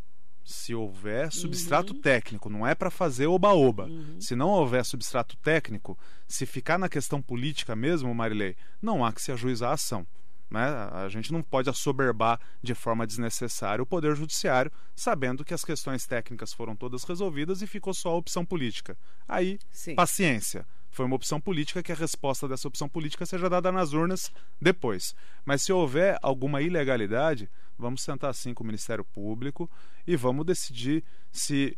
se 0.44 0.74
houver 0.74 1.30
substrato 1.32 1.92
uhum. 1.94 2.00
técnico, 2.00 2.50
não 2.50 2.66
é 2.66 2.74
para 2.74 2.90
fazer 2.90 3.26
oba-oba. 3.26 3.84
Uhum. 3.84 4.20
Se 4.20 4.34
não 4.34 4.48
houver 4.48 4.84
substrato 4.84 5.36
técnico, 5.36 5.98
se 6.26 6.44
ficar 6.44 6.78
na 6.78 6.88
questão 6.88 7.22
política 7.22 7.76
mesmo, 7.76 8.14
Marilei, 8.14 8.56
não 8.82 9.04
há 9.04 9.12
que 9.12 9.22
se 9.22 9.30
ajuizar 9.30 9.70
a 9.70 9.74
ação. 9.74 10.06
Né? 10.50 10.66
A 10.92 11.08
gente 11.08 11.32
não 11.32 11.42
pode 11.42 11.70
assoberbar 11.70 12.40
de 12.60 12.74
forma 12.74 13.06
desnecessária 13.06 13.82
o 13.82 13.86
Poder 13.86 14.16
Judiciário, 14.16 14.72
sabendo 14.96 15.44
que 15.44 15.54
as 15.54 15.64
questões 15.64 16.06
técnicas 16.06 16.52
foram 16.52 16.74
todas 16.74 17.04
resolvidas 17.04 17.62
e 17.62 17.66
ficou 17.66 17.94
só 17.94 18.10
a 18.10 18.16
opção 18.16 18.44
política. 18.44 18.98
Aí, 19.28 19.58
Sim. 19.70 19.94
paciência. 19.94 20.66
Foi 20.90 21.06
uma 21.06 21.16
opção 21.16 21.40
política 21.40 21.82
que 21.82 21.92
a 21.92 21.94
resposta 21.94 22.48
dessa 22.48 22.68
opção 22.68 22.88
política 22.88 23.24
seja 23.24 23.48
dada 23.48 23.70
nas 23.70 23.92
urnas 23.92 24.30
depois. 24.60 25.14
Mas 25.44 25.62
se 25.62 25.72
houver 25.72 26.18
alguma 26.22 26.60
ilegalidade, 26.60 27.48
vamos 27.78 28.02
sentar 28.02 28.30
assim 28.30 28.52
com 28.52 28.64
o 28.64 28.66
Ministério 28.66 29.04
Público 29.04 29.70
e 30.06 30.16
vamos 30.16 30.44
decidir 30.44 31.04
se 31.30 31.76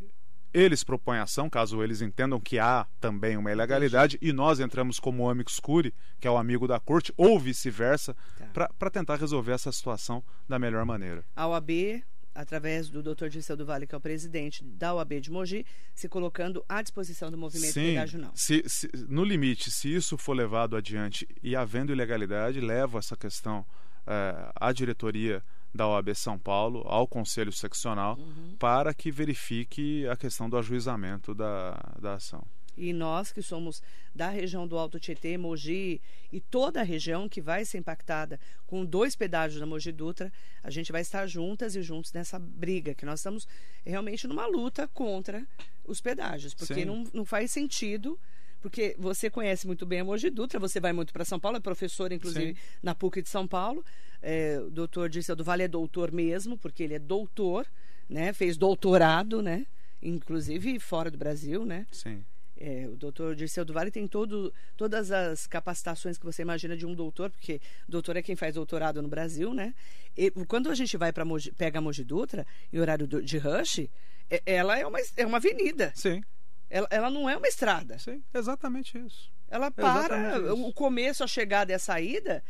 eles 0.53 0.83
propõem 0.83 1.19
ação, 1.19 1.49
caso 1.49 1.83
eles 1.83 2.01
entendam 2.01 2.39
que 2.39 2.59
há 2.59 2.85
também 2.99 3.35
uma 3.35 3.51
ilegalidade, 3.51 4.19
e 4.21 4.31
nós 4.31 4.59
entramos 4.59 4.99
como 4.99 5.27
amicus 5.27 5.59
curi, 5.59 5.93
que 6.19 6.27
é 6.27 6.31
o 6.31 6.37
amigo 6.37 6.67
da 6.67 6.79
corte, 6.79 7.11
ou 7.17 7.39
vice-versa, 7.39 8.15
tá. 8.53 8.69
para 8.77 8.89
tentar 8.91 9.15
resolver 9.15 9.53
essa 9.53 9.71
situação 9.71 10.23
da 10.47 10.59
melhor 10.59 10.85
maneira. 10.85 11.25
A 11.35 11.47
OAB 11.47 12.03
através 12.33 12.89
do 12.89 13.01
Dr. 13.03 13.27
Dirceu 13.27 13.55
do 13.55 13.65
Vale, 13.65 13.85
que 13.85 13.95
é 13.95 13.97
o 13.97 14.01
presidente 14.01 14.63
da 14.63 14.93
OAB 14.93 15.19
de 15.19 15.31
Mogi, 15.31 15.65
se 15.93 16.09
colocando 16.09 16.63
à 16.67 16.81
disposição 16.81 17.29
do 17.29 17.37
movimento 17.37 17.73
Sim, 17.73 17.93
pedágio 17.93 18.31
Se, 18.33 18.63
se, 18.67 18.89
no 19.07 19.23
limite, 19.23 19.69
se 19.71 19.93
isso 19.93 20.17
for 20.17 20.33
levado 20.33 20.75
adiante 20.75 21.27
e 21.41 21.55
havendo 21.55 21.91
ilegalidade, 21.91 22.59
levo 22.59 22.97
essa 22.97 23.15
questão 23.15 23.65
é, 24.07 24.51
à 24.55 24.71
diretoria 24.71 25.43
da 25.73 25.87
OAB 25.87 26.13
São 26.13 26.37
Paulo, 26.37 26.83
ao 26.85 27.07
Conselho 27.07 27.51
Seccional, 27.51 28.17
uhum. 28.17 28.55
para 28.59 28.93
que 28.93 29.11
verifique 29.11 30.07
a 30.07 30.15
questão 30.15 30.49
do 30.49 30.57
ajuizamento 30.57 31.33
da, 31.33 31.73
da 31.99 32.13
ação. 32.15 32.45
E 32.75 32.91
nós 32.93 33.31
que 33.31 33.41
somos 33.41 33.81
da 34.13 34.29
região 34.29 34.67
do 34.67 34.77
Alto 34.77 34.99
Tietê, 34.99 35.37
Mogi 35.37 36.01
e 36.31 36.39
toda 36.39 36.81
a 36.81 36.83
região 36.83 37.29
que 37.29 37.41
vai 37.41 37.65
ser 37.65 37.77
impactada 37.77 38.39
com 38.65 38.85
dois 38.85 39.15
pedágios 39.15 39.59
da 39.59 39.65
Mogi 39.65 39.91
Dutra, 39.91 40.31
a 40.63 40.69
gente 40.69 40.91
vai 40.91 41.01
estar 41.01 41.27
juntas 41.27 41.75
e 41.75 41.81
juntos 41.81 42.11
nessa 42.13 42.39
briga, 42.39 42.93
que 42.93 43.05
nós 43.05 43.19
estamos 43.19 43.47
realmente 43.85 44.27
numa 44.27 44.45
luta 44.45 44.87
contra 44.87 45.45
os 45.85 46.01
pedágios, 46.01 46.53
porque 46.53 46.85
não, 46.85 47.03
não 47.13 47.25
faz 47.25 47.51
sentido 47.51 48.19
porque 48.63 48.95
você 48.97 49.29
conhece 49.29 49.67
muito 49.67 49.85
bem 49.85 49.99
a 49.99 50.05
Mogi 50.05 50.29
Dutra, 50.29 50.57
você 50.57 50.79
vai 50.79 50.93
muito 50.93 51.11
para 51.11 51.25
São 51.25 51.37
Paulo, 51.37 51.57
é 51.57 51.59
professor, 51.59 52.13
inclusive, 52.13 52.53
Sim. 52.53 52.59
na 52.81 52.95
PUC 52.95 53.21
de 53.21 53.27
São 53.27 53.45
Paulo. 53.45 53.83
É, 54.21 54.57
o 54.57 54.71
doutor 54.71 55.09
Dirceu 55.09 55.35
do 55.35 55.43
Vale 55.43 55.63
é 55.63 55.67
doutor 55.67 56.13
mesmo, 56.13 56.57
porque 56.57 56.81
ele 56.81 56.93
é 56.93 56.99
doutor, 56.99 57.67
né? 58.09 58.31
Fez 58.31 58.55
doutorado, 58.55 59.41
né? 59.41 59.67
Inclusive 60.01 60.79
fora 60.79 61.11
do 61.11 61.17
Brasil, 61.17 61.65
né? 61.65 61.85
Sim. 61.91 62.23
É, 62.65 62.87
o 62.87 62.95
doutor 62.95 63.35
Dirceu 63.35 63.65
do 63.65 63.73
Vale 63.73 63.91
tem 63.91 64.07
todo, 64.07 64.53
todas 64.77 65.11
as 65.11 65.45
capacitações 65.45 66.17
que 66.17 66.23
você 66.23 66.43
imagina 66.43 66.77
de 66.77 66.85
um 66.85 66.95
doutor, 66.95 67.29
porque 67.29 67.59
doutor 67.89 68.15
é 68.15 68.21
quem 68.21 68.37
faz 68.37 68.55
doutorado 68.55 69.01
no 69.01 69.09
Brasil, 69.09 69.53
né? 69.53 69.75
E, 70.15 70.31
quando 70.47 70.69
a 70.69 70.75
gente 70.75 70.95
vai 70.95 71.11
para 71.11 71.25
pega 71.57 71.79
a 71.79 71.81
Mogi 71.81 72.05
Dutra, 72.05 72.47
em 72.71 72.79
horário 72.79 73.05
do, 73.05 73.21
de 73.21 73.37
rush, 73.37 73.89
é, 74.29 74.41
ela 74.45 74.79
é 74.79 74.87
uma, 74.87 74.97
é 75.17 75.25
uma 75.25 75.39
avenida. 75.39 75.91
Sim. 75.93 76.23
Ela, 76.69 76.87
ela 76.89 77.09
não 77.09 77.29
é 77.29 77.35
uma 77.35 77.49
estrada. 77.49 77.99
Sim, 77.99 78.23
exatamente 78.33 78.97
isso. 78.97 79.29
Ela 79.49 79.69
para, 79.69 80.39
isso. 80.39 80.53
o 80.65 80.71
começo, 80.71 81.21
a 81.21 81.27
chegada 81.27 81.73
e 81.73 81.75
a 81.75 81.79
saída, 81.79 82.41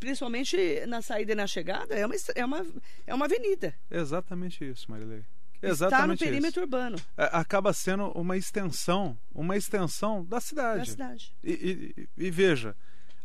principalmente 0.00 0.56
na 0.86 1.02
saída 1.02 1.32
e 1.32 1.34
na 1.34 1.46
chegada, 1.46 1.94
é 1.94 2.06
uma, 2.06 2.14
é 2.34 2.44
uma, 2.46 2.66
é 3.06 3.14
uma 3.14 3.26
avenida. 3.26 3.74
Exatamente 3.90 4.64
isso, 4.64 4.90
Marilei. 4.90 5.26
Exatamente 5.62 5.94
está 5.94 6.06
no 6.06 6.18
perímetro 6.18 6.60
isso. 6.60 6.60
urbano. 6.60 6.96
É, 7.16 7.30
acaba 7.32 7.72
sendo 7.72 8.08
uma 8.12 8.36
extensão, 8.36 9.16
uma 9.32 9.56
extensão 9.56 10.24
da 10.24 10.40
cidade. 10.40 10.78
Da 10.78 10.84
cidade. 10.84 11.34
E, 11.42 11.94
e, 11.96 12.08
e, 12.26 12.30
veja, 12.30 12.76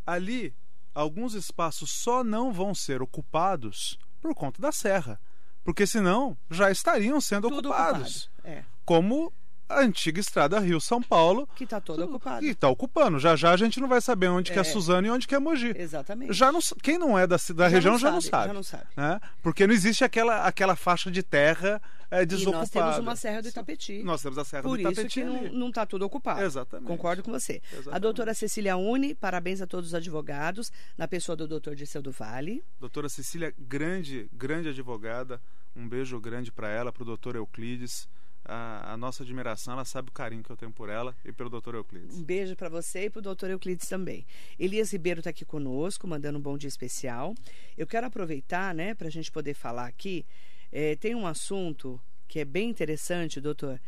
ali 0.05 0.53
alguns 0.93 1.33
espaços 1.33 1.89
só 1.91 2.23
não 2.23 2.53
vão 2.53 2.75
ser 2.75 3.01
ocupados 3.01 3.97
por 4.21 4.33
conta 4.35 4.61
da 4.61 4.71
serra, 4.71 5.19
porque 5.63 5.87
senão 5.87 6.37
já 6.49 6.69
estariam 6.69 7.19
sendo 7.19 7.49
Tudo 7.49 7.69
ocupados. 7.69 8.29
Ocupado. 8.35 8.55
É. 8.55 8.63
Como 8.85 9.33
a 9.69 9.81
antiga 9.81 10.19
estrada 10.19 10.59
Rio-São 10.59 11.01
Paulo. 11.01 11.47
Que 11.55 11.63
está 11.63 11.79
toda 11.79 12.05
ocupada. 12.05 12.39
Que 12.39 12.47
está 12.47 12.69
ocupando. 12.69 13.19
Já 13.19 13.35
já 13.35 13.51
a 13.51 13.57
gente 13.57 13.79
não 13.79 13.87
vai 13.87 14.01
saber 14.01 14.27
onde 14.27 14.51
é. 14.51 14.53
que 14.53 14.59
é 14.59 14.63
Suzano 14.63 15.07
e 15.07 15.09
onde 15.09 15.27
que 15.27 15.35
é 15.35 15.39
Mogi. 15.39 15.73
Exatamente. 15.75 16.33
Já 16.33 16.51
não, 16.51 16.59
quem 16.81 16.97
não 16.97 17.17
é 17.17 17.27
da, 17.27 17.37
da 17.55 17.67
região 17.67 17.97
já 17.97 18.11
não 18.11 18.21
sabe. 18.21 18.47
Já 18.47 18.53
não 18.53 18.63
sabe. 18.63 18.85
Né? 18.95 19.19
Porque 19.41 19.67
não 19.67 19.73
existe 19.73 20.03
aquela, 20.03 20.45
aquela 20.45 20.75
faixa 20.75 21.11
de 21.11 21.21
terra 21.21 21.81
é, 22.09 22.25
desocupada. 22.25 22.57
E 22.57 22.61
nós 22.61 22.69
temos 22.69 22.97
uma 22.99 23.15
Serra 23.15 23.41
do 23.41 23.47
Itapetí. 23.49 24.03
Nós 24.03 24.21
temos 24.21 24.37
a 24.37 24.45
Serra 24.45 24.63
Por 24.63 24.77
do 24.77 24.81
Itapetí. 24.81 25.21
Por 25.21 25.31
isso 25.31 25.49
que 25.49 25.49
não 25.57 25.69
está 25.69 25.85
tudo 25.85 26.05
ocupado. 26.05 26.41
Exatamente. 26.41 26.87
Concordo 26.87 27.23
com 27.23 27.31
você. 27.31 27.61
Exatamente. 27.71 27.95
A 27.95 27.99
doutora 27.99 28.33
Cecília 28.33 28.77
Uni, 28.77 29.13
parabéns 29.13 29.61
a 29.61 29.67
todos 29.67 29.89
os 29.89 29.95
advogados, 29.95 30.71
na 30.97 31.07
pessoa 31.07 31.35
do 31.35 31.47
doutor 31.47 31.75
Dirceu 31.75 32.01
do 32.01 32.11
Vale. 32.11 32.63
Doutora 32.79 33.09
Cecília, 33.09 33.53
grande, 33.57 34.29
grande 34.33 34.69
advogada. 34.69 35.41
Um 35.75 35.87
beijo 35.87 36.19
grande 36.19 36.51
para 36.51 36.69
ela, 36.69 36.91
para 36.91 37.03
o 37.03 37.05
doutor 37.05 37.35
Euclides 37.35 38.07
a, 38.47 38.93
a, 38.93 38.97
nossa 38.97 39.23
admiração, 39.23 39.73
ela 39.73 39.85
sabe 39.85 40.09
o 40.09 40.11
carinho 40.11 40.41
que 40.41 40.49
eu 40.49 40.55
tenho 40.55 40.71
por 40.71 40.89
ela 40.89 41.15
e 41.25 41.31
pelo 41.31 41.49
Dr. 41.49 41.75
Euclides. 41.75 42.17
Um 42.17 42.23
beijo 42.23 42.55
para 42.55 42.69
você 42.69 43.05
e 43.05 43.09
para 43.09 43.19
o 43.19 43.35
Dr. 43.35 43.49
Euclides 43.49 43.87
também. 43.87 44.25
Elias 44.57 44.91
Ribeiro 44.91 45.19
está 45.19 45.29
aqui 45.29 45.43
conosco, 45.43 46.07
mandando 46.07 46.39
um 46.39 46.41
bom 46.41 46.57
dia 46.57 46.67
especial. 46.67 47.35
Eu 47.77 47.85
quero 47.85 48.07
aproveitar, 48.07 48.73
né, 48.73 48.93
para 48.93 49.07
a 49.07 49.11
gente 49.11 49.31
poder 49.31 49.53
falar 49.53 49.85
aqui. 49.85 50.25
É, 50.71 50.95
tem 50.95 51.13
um 51.13 51.27
assunto 51.27 51.99
que 52.27 52.39
é 52.39 52.45
bem 52.45 52.69
interessante, 52.69 53.41
doutor, 53.41 53.79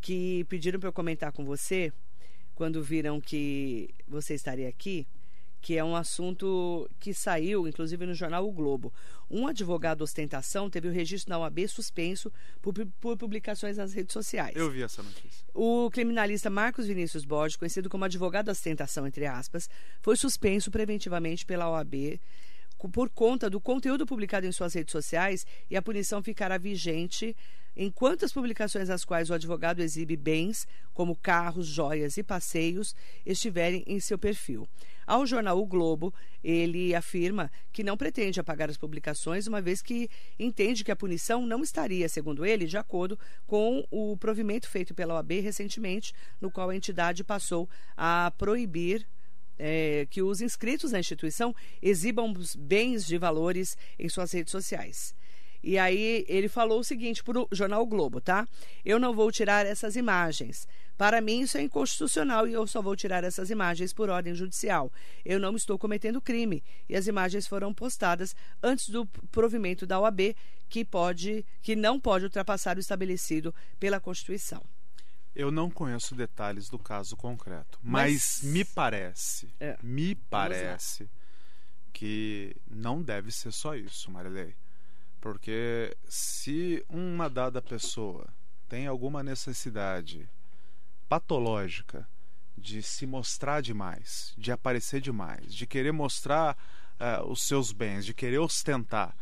que 0.00 0.44
pediram 0.48 0.78
para 0.78 0.88
eu 0.88 0.92
comentar 0.92 1.32
com 1.32 1.44
você 1.44 1.92
quando 2.54 2.82
viram 2.82 3.20
que 3.20 3.88
você 4.06 4.34
estaria 4.34 4.68
aqui 4.68 5.06
que 5.60 5.76
é 5.76 5.84
um 5.84 5.96
assunto 5.96 6.88
que 6.98 7.12
saiu, 7.12 7.66
inclusive, 7.66 8.06
no 8.06 8.14
jornal 8.14 8.46
O 8.46 8.52
Globo. 8.52 8.92
Um 9.30 9.46
advogado 9.46 10.02
ostentação 10.02 10.70
teve 10.70 10.88
o 10.88 10.92
registro 10.92 11.30
na 11.30 11.38
OAB 11.38 11.66
suspenso 11.68 12.32
por, 12.62 12.74
por, 13.00 13.16
publicações 13.16 13.76
nas 13.76 13.92
redes 13.92 14.12
sociais. 14.12 14.56
Eu 14.56 14.70
vi 14.70 14.82
essa 14.82 15.02
notícia. 15.02 15.44
O 15.54 15.90
criminalista 15.90 16.48
Marcos 16.48 16.86
Vinícius 16.86 17.24
Borges, 17.24 17.56
conhecido 17.56 17.88
como 17.88 18.04
advogado 18.04 18.50
ostentação, 18.50 19.06
entre 19.06 19.26
aspas, 19.26 19.68
foi 20.00 20.16
suspenso 20.16 20.70
preventivamente 20.70 21.44
pela 21.44 21.68
OAB 21.68 22.18
por 22.92 23.10
conta 23.10 23.50
do 23.50 23.60
conteúdo 23.60 24.06
publicado 24.06 24.46
em 24.46 24.52
suas 24.52 24.74
redes 24.74 24.92
sociais 24.92 25.44
e 25.68 25.76
a 25.76 25.82
punição 25.82 26.22
ficará 26.22 26.56
vigente 26.56 27.34
enquanto 27.74 28.24
as 28.24 28.32
publicações 28.32 28.90
às 28.90 29.04
quais 29.04 29.30
o 29.30 29.34
advogado 29.34 29.80
exibe 29.80 30.16
bens, 30.16 30.66
como 30.92 31.16
carros, 31.16 31.66
joias 31.66 32.16
e 32.16 32.22
passeios, 32.22 32.94
estiverem 33.24 33.82
em 33.86 33.98
seu 34.00 34.18
perfil. 34.18 34.68
Ao 35.08 35.24
jornal 35.24 35.58
O 35.58 35.64
Globo, 35.64 36.12
ele 36.44 36.94
afirma 36.94 37.50
que 37.72 37.82
não 37.82 37.96
pretende 37.96 38.38
apagar 38.38 38.68
as 38.68 38.76
publicações, 38.76 39.46
uma 39.46 39.58
vez 39.58 39.80
que 39.80 40.06
entende 40.38 40.84
que 40.84 40.92
a 40.92 40.96
punição 40.96 41.46
não 41.46 41.62
estaria, 41.62 42.06
segundo 42.10 42.44
ele, 42.44 42.66
de 42.66 42.76
acordo 42.76 43.18
com 43.46 43.82
o 43.90 44.18
provimento 44.18 44.68
feito 44.68 44.94
pela 44.94 45.14
OAB 45.14 45.40
recentemente, 45.40 46.12
no 46.38 46.50
qual 46.50 46.68
a 46.68 46.76
entidade 46.76 47.24
passou 47.24 47.66
a 47.96 48.30
proibir 48.36 49.06
é, 49.58 50.06
que 50.10 50.20
os 50.20 50.42
inscritos 50.42 50.92
na 50.92 51.00
instituição 51.00 51.56
exibam 51.80 52.34
bens 52.58 53.06
de 53.06 53.16
valores 53.16 53.78
em 53.98 54.10
suas 54.10 54.30
redes 54.30 54.50
sociais. 54.50 55.14
E 55.62 55.78
aí 55.78 56.24
ele 56.28 56.48
falou 56.48 56.80
o 56.80 56.84
seguinte 56.84 57.22
para 57.22 57.40
o 57.40 57.48
jornal 57.52 57.84
Globo, 57.86 58.20
tá? 58.20 58.46
Eu 58.84 58.98
não 58.98 59.14
vou 59.14 59.30
tirar 59.32 59.66
essas 59.66 59.96
imagens. 59.96 60.68
Para 60.96 61.20
mim, 61.20 61.42
isso 61.42 61.56
é 61.56 61.62
inconstitucional 61.62 62.46
e 62.48 62.52
eu 62.52 62.66
só 62.66 62.82
vou 62.82 62.96
tirar 62.96 63.22
essas 63.22 63.50
imagens 63.50 63.92
por 63.92 64.10
ordem 64.10 64.34
judicial. 64.34 64.92
Eu 65.24 65.38
não 65.38 65.54
estou 65.54 65.78
cometendo 65.78 66.20
crime. 66.20 66.62
E 66.88 66.96
as 66.96 67.06
imagens 67.06 67.46
foram 67.46 67.72
postadas 67.72 68.34
antes 68.62 68.88
do 68.88 69.06
provimento 69.30 69.86
da 69.86 70.00
OAB, 70.00 70.34
que, 70.68 70.84
pode, 70.84 71.46
que 71.62 71.76
não 71.76 72.00
pode 72.00 72.24
ultrapassar 72.24 72.76
o 72.76 72.80
estabelecido 72.80 73.54
pela 73.78 74.00
Constituição. 74.00 74.62
Eu 75.34 75.52
não 75.52 75.70
conheço 75.70 76.16
detalhes 76.16 76.68
do 76.68 76.80
caso 76.80 77.16
concreto, 77.16 77.78
mas, 77.80 78.40
mas 78.42 78.52
me 78.52 78.64
parece, 78.64 79.48
é. 79.60 79.78
me 79.80 80.16
parece 80.16 81.08
que 81.92 82.56
não 82.68 83.00
deve 83.00 83.30
ser 83.30 83.52
só 83.52 83.76
isso, 83.76 84.10
Marilei. 84.10 84.56
Porque 85.20 85.96
se 86.08 86.84
uma 86.88 87.28
dada 87.28 87.60
pessoa 87.60 88.28
tem 88.68 88.86
alguma 88.86 89.22
necessidade 89.22 90.28
patológica 91.08 92.08
de 92.56 92.82
se 92.82 93.06
mostrar 93.06 93.62
demais, 93.62 94.34
de 94.36 94.52
aparecer 94.52 95.00
demais, 95.00 95.54
de 95.54 95.66
querer 95.66 95.92
mostrar 95.92 96.56
uh, 97.00 97.24
os 97.26 97.42
seus 97.42 97.72
bens, 97.72 98.04
de 98.04 98.12
querer 98.12 98.38
ostentar, 98.38 99.16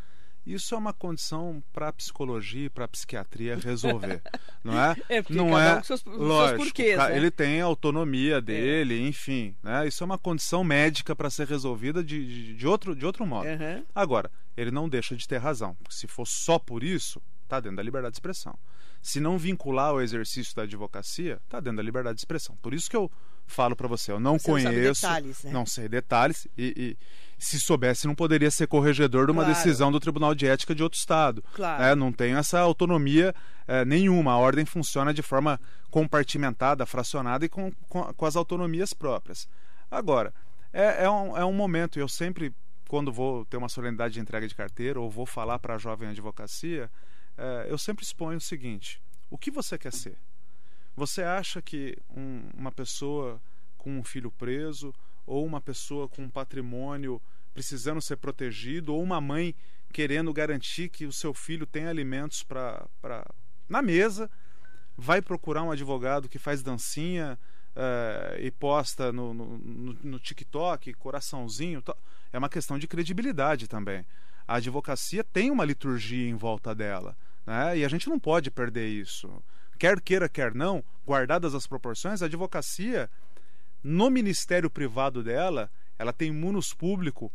isso 0.47 0.75
é 0.75 0.79
uma 0.79 0.93
condição 0.93 1.63
para 1.73 1.89
a 1.89 1.93
psicologia 1.93 2.67
e 2.67 2.71
para 2.71 2.85
a 2.85 2.89
psiquiatria 2.89 3.57
resolver, 3.57 4.23
não 4.63 4.81
é? 4.81 4.97
É 5.09 5.23
porque 5.23 5.35
não 5.35 5.59
é 5.59 5.79
um 5.79 5.83
seus, 5.83 6.03
com 6.03 6.11
seus 6.11 6.23
lógico. 6.23 6.59
porquês, 6.65 6.97
né? 6.97 7.17
Ele 7.17 7.31
tem 7.31 7.61
a 7.61 7.65
autonomia 7.65 8.41
dele, 8.41 9.07
enfim, 9.07 9.55
né? 9.63 9.87
Isso 9.87 10.03
é 10.03 10.07
uma 10.07 10.19
condição 10.19 10.63
médica 10.63 11.17
para 11.17 11.29
ser 11.31 11.49
resolvida 11.49 12.03
de, 12.03 12.25
de, 12.27 12.55
de 12.55 12.67
outro 12.67 12.95
de 12.95 13.05
outro 13.05 13.27
modo. 13.27 13.49
Aham. 13.49 13.83
Agora, 13.95 14.31
ele 14.57 14.71
não 14.71 14.89
deixa 14.89 15.17
de 15.17 15.27
ter 15.27 15.39
razão, 15.39 15.75
porque 15.83 15.95
se 15.95 16.07
for 16.07 16.27
só 16.27 16.59
por 16.59 16.83
isso, 16.83 17.21
está 17.43 17.61
dentro 17.61 17.77
da 17.77 17.83
liberdade 17.83 18.13
de 18.13 18.17
expressão. 18.17 18.59
Se 19.03 19.21
não 19.21 19.39
vincular 19.39 19.95
o 19.95 20.01
exercício 20.01 20.55
da 20.57 20.63
advocacia, 20.63 21.41
está 21.45 21.61
dentro 21.61 21.77
da 21.77 21.83
liberdade 21.83 22.17
de 22.17 22.21
expressão. 22.21 22.57
Por 22.57 22.75
isso 22.75 22.91
que 22.91 22.97
eu 22.97 23.11
falo 23.47 23.77
para 23.77 23.87
você, 23.87 24.11
eu 24.11 24.19
não 24.19 24.39
Você 24.39 24.51
não 24.51 24.55
conheço, 24.73 25.03
detalhes, 25.03 25.45
né? 25.45 25.51
não 25.53 25.65
sei 25.65 25.89
detalhes 25.89 26.49
e, 26.59 26.75
e 26.77 26.97
se 27.39 27.61
soubesse 27.61 28.07
não 28.07 28.15
poderia 28.15 28.51
ser 28.51 28.67
corregedor 28.67 29.27
de 29.27 29.33
uma 29.33 29.45
Claro. 29.45 29.55
decisão 29.57 29.93
do 29.93 30.01
Tribunal 30.01 30.35
de 30.35 30.47
Ética 30.47 30.75
de 30.75 30.83
outro 30.83 30.99
estado. 30.99 31.43
Claro. 31.55 31.83
né? 31.83 31.95
Não 31.95 32.11
tenho 32.13 32.37
essa 32.39 32.59
autonomia 32.61 33.35
eh, 33.69 33.85
nenhuma. 33.85 34.33
A 34.33 34.39
ordem 34.39 34.65
funciona 34.65 35.13
de 35.13 35.23
forma 35.23 35.61
compartimentada, 35.91 36.87
fracionada 36.87 37.45
e 37.45 37.49
com, 37.49 37.73
com, 37.89 38.03
com 38.15 38.27
as 38.27 38.37
autonomias 38.37 38.93
próprias. 38.93 39.49
Agora, 39.91 40.33
é, 40.73 41.05
é, 41.05 41.11
um, 41.11 41.37
é 41.37 41.45
um 41.45 41.53
momento, 41.53 41.99
eu 41.99 42.09
sempre, 42.09 42.55
quando 42.89 43.13
vou 43.13 43.45
ter 43.47 43.57
uma 43.57 43.69
solenidade 43.69 44.15
de 44.15 44.21
entrega 44.21 44.47
de 44.47 44.55
carteira 44.55 45.01
ou 45.01 45.11
vou 45.11 45.27
falar 45.27 45.59
para 45.59 45.75
a 45.75 45.79
jovem 45.79 46.09
advocacia, 46.11 46.91
eh, 47.37 47.67
eu 47.69 47.77
sempre 47.79 48.05
exponho 48.05 48.39
o 48.39 48.41
seguinte: 48.41 49.01
o 49.31 49.37
que 49.37 49.51
você 49.51 49.77
quer 49.77 49.93
ser? 49.93 50.17
Você 50.97 51.23
acha 51.23 51.61
que 51.61 51.97
um- 52.17 52.49
uma 52.57 52.73
pessoa 52.73 53.41
com 53.77 53.99
um 53.99 54.03
filho 54.05 54.31
preso, 54.31 54.95
ou 55.27 55.45
uma 55.45 55.61
pessoa 55.61 56.09
com 56.09 56.23
um 56.23 56.31
patrimônio 56.31 57.21
precisando 57.53 58.03
ser 58.03 58.17
protegido, 58.17 58.95
ou 58.95 59.03
uma 59.03 59.21
mãe 59.21 59.55
querendo 59.93 60.33
garantir 60.33 60.91
que 60.91 61.07
o 61.07 61.13
seu 61.13 61.33
filho 61.33 61.65
tenha 61.65 61.89
alimentos 61.89 62.43
para 62.43 62.87
na 63.69 63.81
mesa, 63.81 64.31
vai 64.97 65.23
procurar 65.23 65.63
um 65.63 65.71
advogado 65.71 66.29
que 66.29 66.39
faz 66.39 66.63
dancinha 66.63 67.39
eh, 67.75 68.39
e 68.43 68.51
posta 68.51 69.13
no, 69.13 69.35
no, 69.35 69.59
no, 70.03 70.19
TikTok, 70.19 70.93
coraçãozinho. 70.95 71.83
tal. 71.83 71.97
É 72.33 72.39
uma 72.39 72.49
questão 72.49 72.79
de 72.79 72.87
credibilidade 72.87 73.67
também. 73.67 74.05
A 74.47 74.57
advocacia 74.57 75.25
tem 75.25 75.51
uma 75.51 75.65
liturgia 75.65 76.29
em 76.29 76.37
volta 76.37 76.75
dela, 76.75 77.17
né? 77.45 77.79
e 77.79 77.85
a 77.85 77.89
gente 77.89 78.09
não 78.09 78.19
pode 78.19 78.51
perder 78.51 78.89
isso. 78.89 79.43
Quer 79.79 80.01
queira, 80.01 80.29
quer 80.29 80.55
não, 80.55 80.83
guardadas 81.07 81.55
as 81.55 81.67
proporções, 81.67 82.23
a 82.23 82.27
advocacia, 82.27 83.11
no 83.89 84.11
ministério 84.11 84.69
privado 84.69 85.23
dela, 85.23 85.71
ela 85.97 86.13
tem 86.13 86.33
munus 86.33 86.75
público. 86.75 87.31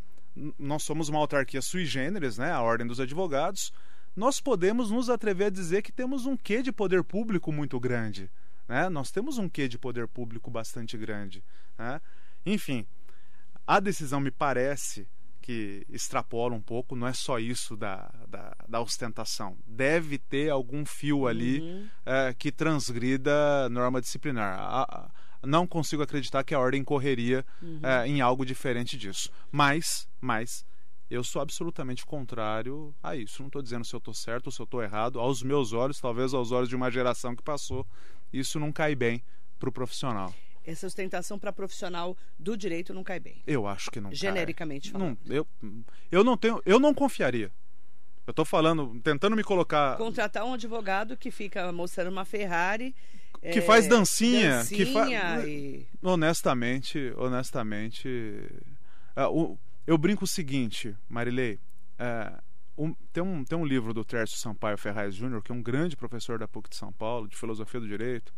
Nós 0.60 0.84
somos 0.84 1.08
uma 1.08 1.20
autarquia 1.20 1.62
sui 1.62 1.86
generis, 1.86 2.38
né? 2.38 2.52
a 2.52 2.62
Ordem 2.62 2.86
dos 2.86 3.00
Advogados. 3.00 3.72
Nós 4.16 4.42
podemos 4.42 4.92
nos 4.92 5.10
atrever 5.10 5.48
a 5.48 5.50
dizer 5.50 5.82
que 5.82 5.92
temos 5.94 6.26
um 6.26 6.36
quê 6.36 6.62
de 6.62 6.72
poder 6.72 7.04
público 7.04 7.52
muito 7.54 7.80
grande. 7.80 8.30
Né? 8.68 8.90
Nós 8.90 9.12
temos 9.12 9.38
um 9.38 9.48
quê 9.48 9.68
de 9.70 9.78
poder 9.78 10.08
público 10.10 10.52
bastante 10.52 10.98
grande. 10.98 11.42
Né? 11.78 12.02
Enfim, 12.46 12.86
a 13.66 13.80
decisão 13.80 14.20
me 14.20 14.32
parece 14.32 15.08
que 15.42 15.86
extrapola 15.90 16.54
um 16.54 16.62
pouco, 16.62 16.96
não 16.96 17.08
é 17.08 17.14
só 17.14 17.40
isso 17.40 17.76
da, 17.78 18.12
da, 18.28 18.56
da 18.68 18.80
ostentação. 18.82 19.58
Deve 19.66 20.18
ter 20.18 20.50
algum 20.50 20.86
fio 20.86 21.28
ali 21.28 21.62
Uhum. 21.62 21.88
eh, 22.06 22.36
que 22.38 22.52
transgrida 22.52 23.68
norma 23.70 24.02
disciplinar. 24.02 24.60
A- 24.60 24.82
a- 24.84 25.10
não 25.44 25.66
consigo 25.68 26.04
acreditar 26.04 26.44
que 26.44 26.54
a 26.54 26.60
ordem 26.60 26.84
correria 26.84 27.46
Uhum. 27.62 27.80
eh, 27.84 28.08
em 28.08 28.22
algo 28.22 28.46
diferente 28.46 28.98
disso. 28.98 29.30
Mas, 29.52 30.08
mas 30.20 30.66
eu 31.10 31.24
sou 31.24 31.42
absolutamente 31.42 32.06
contrário 32.06 32.94
a 33.04 33.16
isso. 33.16 33.42
Não 33.42 33.48
estou 33.48 33.62
dizendo 33.62 33.84
se 33.86 33.94
eu 33.94 33.98
estou 33.98 34.14
certo 34.14 34.48
ou 34.48 34.52
se 34.52 34.62
eu 34.62 34.66
estou 34.66 34.82
errado. 34.82 35.20
Aos 35.20 35.42
meus 35.44 35.74
olhos, 35.74 36.00
talvez 36.00 36.34
aos 36.34 36.52
olhos 36.52 36.70
de 36.70 36.76
uma 36.76 36.90
geração 36.92 37.36
que 37.36 37.44
passou, 37.44 37.86
isso 38.32 38.60
não 38.60 38.72
cai 38.72 38.96
bem 38.96 39.22
para 39.60 39.70
o 39.70 39.72
profissional. 39.72 40.34
Essa 40.64 40.86
ostentação 40.86 41.40
para 41.40 41.52
profissional 41.52 42.16
do 42.38 42.56
direito 42.56 42.94
não 42.94 43.04
cai 43.04 43.20
bem. 43.20 43.42
Eu 43.48 43.66
acho 43.68 43.90
que 43.90 44.00
não 44.00 44.12
cai. 44.12 44.16
Genericamente 44.18 44.92
falando. 44.92 45.18
Não, 45.26 45.36
eu, 45.36 45.48
eu 46.12 46.24
não 46.24 46.38
tenho, 46.38 46.62
eu 46.66 46.80
não 46.80 46.94
confiaria. 46.94 47.52
Eu 48.28 48.32
estou 48.32 48.46
falando, 48.46 49.00
tentando 49.04 49.36
me 49.36 49.44
colocar 49.44 49.98
Contratar 49.98 50.46
um 50.46 50.54
advogado 50.54 51.18
que 51.18 51.32
fica 51.32 51.72
mostrando 51.72 52.12
uma 52.12 52.24
Ferrari. 52.24 52.96
Que 53.42 53.58
é, 53.60 53.62
faz 53.62 53.88
dancinha, 53.88 54.64
que 54.68 54.86
fa- 54.86 55.02
dancinha 55.06 55.48
e... 55.48 55.88
honestamente, 56.02 57.12
honestamente, 57.18 58.08
o- 59.32 59.58
eu 59.88 59.98
brinco 59.98 60.26
o 60.26 60.28
seguinte, 60.28 60.96
Marilei, 61.10 61.60
é, 61.98 62.34
um- 62.78 62.94
tem, 63.12 63.24
um, 63.24 63.44
tem 63.44 63.58
um 63.58 63.66
livro 63.66 63.94
do 63.94 64.06
Tércio 64.06 64.38
Sampaio 64.38 64.78
Ferraz 64.78 65.16
Júnior, 65.16 65.42
que 65.42 65.52
é 65.52 65.56
um 65.56 65.62
grande 65.62 65.96
professor 65.98 66.38
da 66.38 66.48
PUC 66.48 66.70
de 66.70 66.76
São 66.76 66.92
Paulo, 66.92 67.28
de 67.28 67.36
filosofia 67.36 67.80
do 67.80 67.88
direito, 67.88 68.32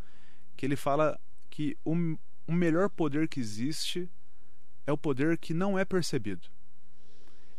que 0.55 0.65
ele 0.65 0.75
fala 0.77 1.19
que 1.49 1.77
o, 1.83 1.93
o 2.47 2.53
melhor 2.53 2.89
poder 2.89 3.27
que 3.27 3.39
existe 3.41 4.09
é 4.87 4.91
o 4.91 4.97
poder 4.97 5.37
que 5.37 5.53
não 5.53 5.77
é 5.77 5.83
percebido. 5.83 6.47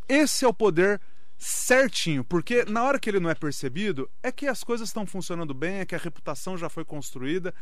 Esse 0.09 0.45
é 0.45 0.49
o 0.49 0.55
poder 0.55 1.01
certinho, 1.45 2.25
porque 2.25 2.65
na 2.65 2.83
hora 2.83 2.99
que 2.99 3.11
ele 3.11 3.21
não 3.21 3.29
é 3.29 3.35
percebido, 3.35 4.11
é 4.23 4.33
que 4.33 4.47
as 4.47 4.65
coisas 4.65 4.89
estão 4.89 5.07
funcionando 5.07 5.53
bem, 5.53 5.81
é 5.81 5.85
que 5.85 5.95
a 5.95 5.99
reputação 5.99 6.57
já 6.57 6.69
foi 6.71 6.85
construída. 6.85 7.55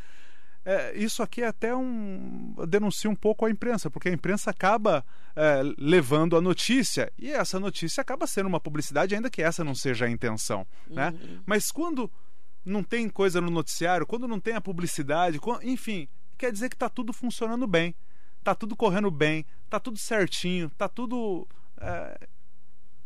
É, 0.65 0.97
isso 0.97 1.21
aqui 1.21 1.43
é 1.43 1.49
até 1.49 1.75
um. 1.75 2.55
denuncia 2.69 3.11
um 3.11 3.17
pouco 3.17 3.45
a 3.45 3.51
imprensa, 3.51 3.91
porque 3.91 4.09
a 4.09 4.13
imprensa 4.13 4.51
acaba 4.51 5.05
é, 5.35 5.61
levando 5.77 6.37
a 6.37 6.41
notícia, 6.41 7.13
e 7.19 7.33
essa 7.33 7.59
notícia 7.59 8.01
acaba 8.01 8.29
sendo 8.29 8.47
uma 8.47 8.61
publicidade, 8.61 9.17
ainda 9.17 9.29
que 9.29 9.43
essa 9.43 9.65
não 9.65 9.75
seja 9.75 10.05
a 10.05 10.11
intenção. 10.11 10.65
Né? 10.87 11.09
Uhum. 11.11 11.41
Mas 11.45 11.73
quando 11.73 12.09
não 12.65 12.85
tem 12.85 13.09
coisa 13.09 13.41
no 13.41 13.51
noticiário, 13.51 14.07
quando 14.07 14.29
não 14.29 14.39
tem 14.39 14.55
a 14.55 14.61
publicidade, 14.61 15.41
quan- 15.41 15.59
enfim, 15.65 16.09
quer 16.39 16.53
dizer 16.53 16.69
que 16.69 16.77
está 16.77 16.89
tudo 16.89 17.13
funcionando 17.13 17.67
bem, 17.67 17.93
está 18.39 18.55
tudo 18.55 18.77
correndo 18.77 19.11
bem, 19.11 19.45
está 19.65 19.81
tudo 19.81 19.99
certinho, 19.99 20.69
está 20.69 20.89
tudo. 20.89 21.49
é, 21.81 22.29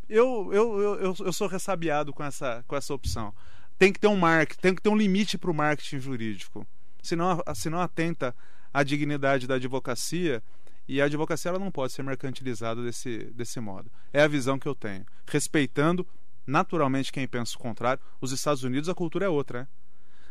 eu, 0.09 0.51
eu, 0.53 0.81
eu, 1.01 1.17
eu, 1.19 1.33
sou 1.33 1.49
ressabiado 1.49 2.13
com 2.13 2.23
essa, 2.23 2.65
com 2.67 2.77
essa 2.77 2.95
opção. 2.95 3.35
Tem 3.79 3.93
que 3.93 4.01
ter 4.01 4.07
um 4.07 4.17
marketing, 4.17 4.61
tem 4.61 4.75
que 4.75 4.83
ter 4.83 4.89
um 4.89 4.97
limite 4.97 5.37
para 5.37 5.51
o 5.51 5.55
marketing 5.55 5.99
jurídico. 5.99 6.67
Senão, 7.03 7.43
senão 7.55 7.81
atenta 7.81 8.35
à 8.73 8.83
dignidade 8.83 9.47
da 9.47 9.57
advocacia 9.57 10.43
e 10.89 11.01
a 11.01 11.07
advocacia 11.07 11.51
ela 11.51 11.59
não 11.59 11.71
pode 11.71 11.93
ser 11.93 12.03
mercantilizada 12.03 12.83
desse, 12.83 13.25
desse 13.35 13.61
modo. 13.61 13.91
É 14.13 14.23
a 14.23 14.29
visão 14.29 14.59
que 14.59 14.67
eu 14.67 14.75
tenho. 14.75 15.05
Respeitando 15.27 16.07
naturalmente 16.47 17.13
quem 17.13 17.27
pensa 17.27 17.57
o 17.57 17.59
contrário. 17.59 18.03
Os 18.21 18.33
Estados 18.33 18.63
Unidos 18.63 18.89
a 18.89 18.95
cultura 18.95 19.27
é 19.27 19.29
outra, 19.29 19.61
né? 19.63 19.69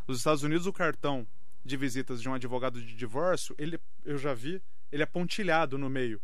Os 0.08 0.18
Estados 0.18 0.44
Unidos 0.44 0.68
o 0.68 0.74
cartão 0.74 1.28
de 1.64 1.76
visitas 1.76 2.22
de 2.22 2.30
um 2.30 2.34
advogado 2.34 2.80
de 2.80 2.96
divórcio, 2.96 3.56
ele 3.58 3.80
eu 4.04 4.18
já 4.18 4.36
vi, 4.36 4.62
ele 4.92 5.02
é 5.02 5.06
pontilhado 5.06 5.78
no 5.78 5.90
meio. 5.90 6.22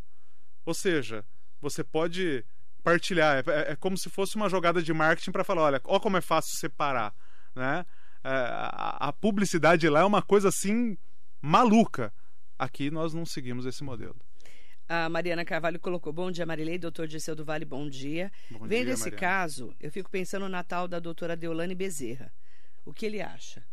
Ou 0.64 0.74
seja, 0.74 1.26
você 1.60 1.84
pode 1.84 2.46
partilhar. 2.84 3.44
É, 3.48 3.52
é- 3.52 3.72
é 3.72 3.76
como 3.76 3.98
se 3.98 4.10
fosse 4.10 4.36
uma 4.36 4.50
jogada 4.50 4.82
de 4.82 4.94
marketing 4.94 5.32
para 5.32 5.44
falar, 5.44 5.64
olha, 5.64 5.82
ó 5.84 6.00
como 6.00 6.18
é 6.18 6.22
fácil 6.22 6.56
separar, 6.58 7.14
né? 7.56 7.86
É, 8.24 8.30
a, 8.30 9.08
a 9.10 9.14
publicidade 9.14 9.88
lá 9.90 10.02
é 10.02 10.04
uma 10.04 10.22
coisa 10.22 10.50
assim 10.50 10.98
maluca. 11.42 12.14
Aqui 12.58 12.92
nós 12.92 13.14
não 13.14 13.26
seguimos 13.26 13.66
esse 13.66 13.84
modelo. 13.84 14.16
A 14.88 15.10
Mariana 15.10 15.44
Carvalho 15.46 15.80
colocou: 15.80 16.12
Bom 16.14 16.30
dia, 16.32 16.46
Marilei. 16.46 16.78
Doutor 16.78 17.08
Dirceu 17.08 17.36
do 17.36 17.44
Vale, 17.46 17.66
bom 17.66 17.90
dia. 17.90 18.32
Bom 18.52 18.68
Vendo 18.68 18.86
dia, 18.86 18.94
esse 18.94 19.04
Mariana. 19.10 19.20
caso, 19.20 19.74
eu 19.80 19.92
fico 19.92 20.10
pensando 20.12 20.44
no 20.44 20.50
Natal 20.50 20.88
da 20.88 21.00
doutora 21.00 21.36
Deolane 21.36 21.74
Bezerra. 21.74 22.32
O 22.86 22.94
que 22.94 23.06
ele 23.06 23.22
acha? 23.22 23.64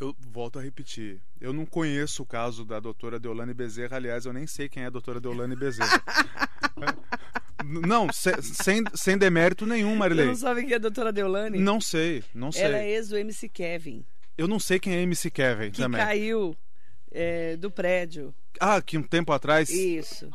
Eu 0.00 0.14
volto 0.18 0.58
a 0.58 0.62
repetir. 0.62 1.20
Eu 1.40 1.52
não 1.52 1.64
conheço 1.64 2.22
o 2.22 2.26
caso 2.26 2.64
da 2.64 2.80
doutora 2.80 3.20
Deolane 3.20 3.54
Bezerra. 3.54 3.96
Aliás, 3.96 4.24
eu 4.26 4.32
nem 4.32 4.46
sei 4.46 4.68
quem 4.68 4.82
é 4.82 4.86
a 4.86 4.90
doutora 4.90 5.20
Deolane 5.20 5.54
Bezerra. 5.56 6.02
não, 7.66 8.12
se- 8.12 8.42
sem, 8.42 8.82
sem 8.94 9.18
demérito 9.18 9.66
nenhum, 9.66 9.90
Você 9.92 9.96
Marilei. 9.98 10.26
não 10.26 10.34
sabe 10.36 10.62
quem 10.64 10.72
é 10.72 10.76
a 10.76 10.78
doutora 10.78 11.12
Deolane? 11.12 11.58
Não 11.58 11.80
sei, 11.80 12.22
não 12.34 12.50
sei. 12.52 12.62
Ela 12.64 12.78
é 12.78 12.90
ex 12.90 13.08
do 13.08 13.16
MC 13.18 13.48
Kevin, 13.48 14.04
Eu 14.38 14.46
não 14.48 14.58
sei 14.58 14.78
quem 14.78 14.94
é 14.94 15.02
MC 15.02 15.30
Kevin 15.30 15.70
que 15.70 15.78
também. 15.82 16.00
caiu 16.00 16.56
é, 17.12 17.56
do 17.56 17.70
prédio. 17.70 18.34
Ah, 18.60 18.80
que 18.82 18.96
um 18.98 19.02
tempo 19.02 19.32
atrás. 19.32 19.68
Isso. 19.70 20.28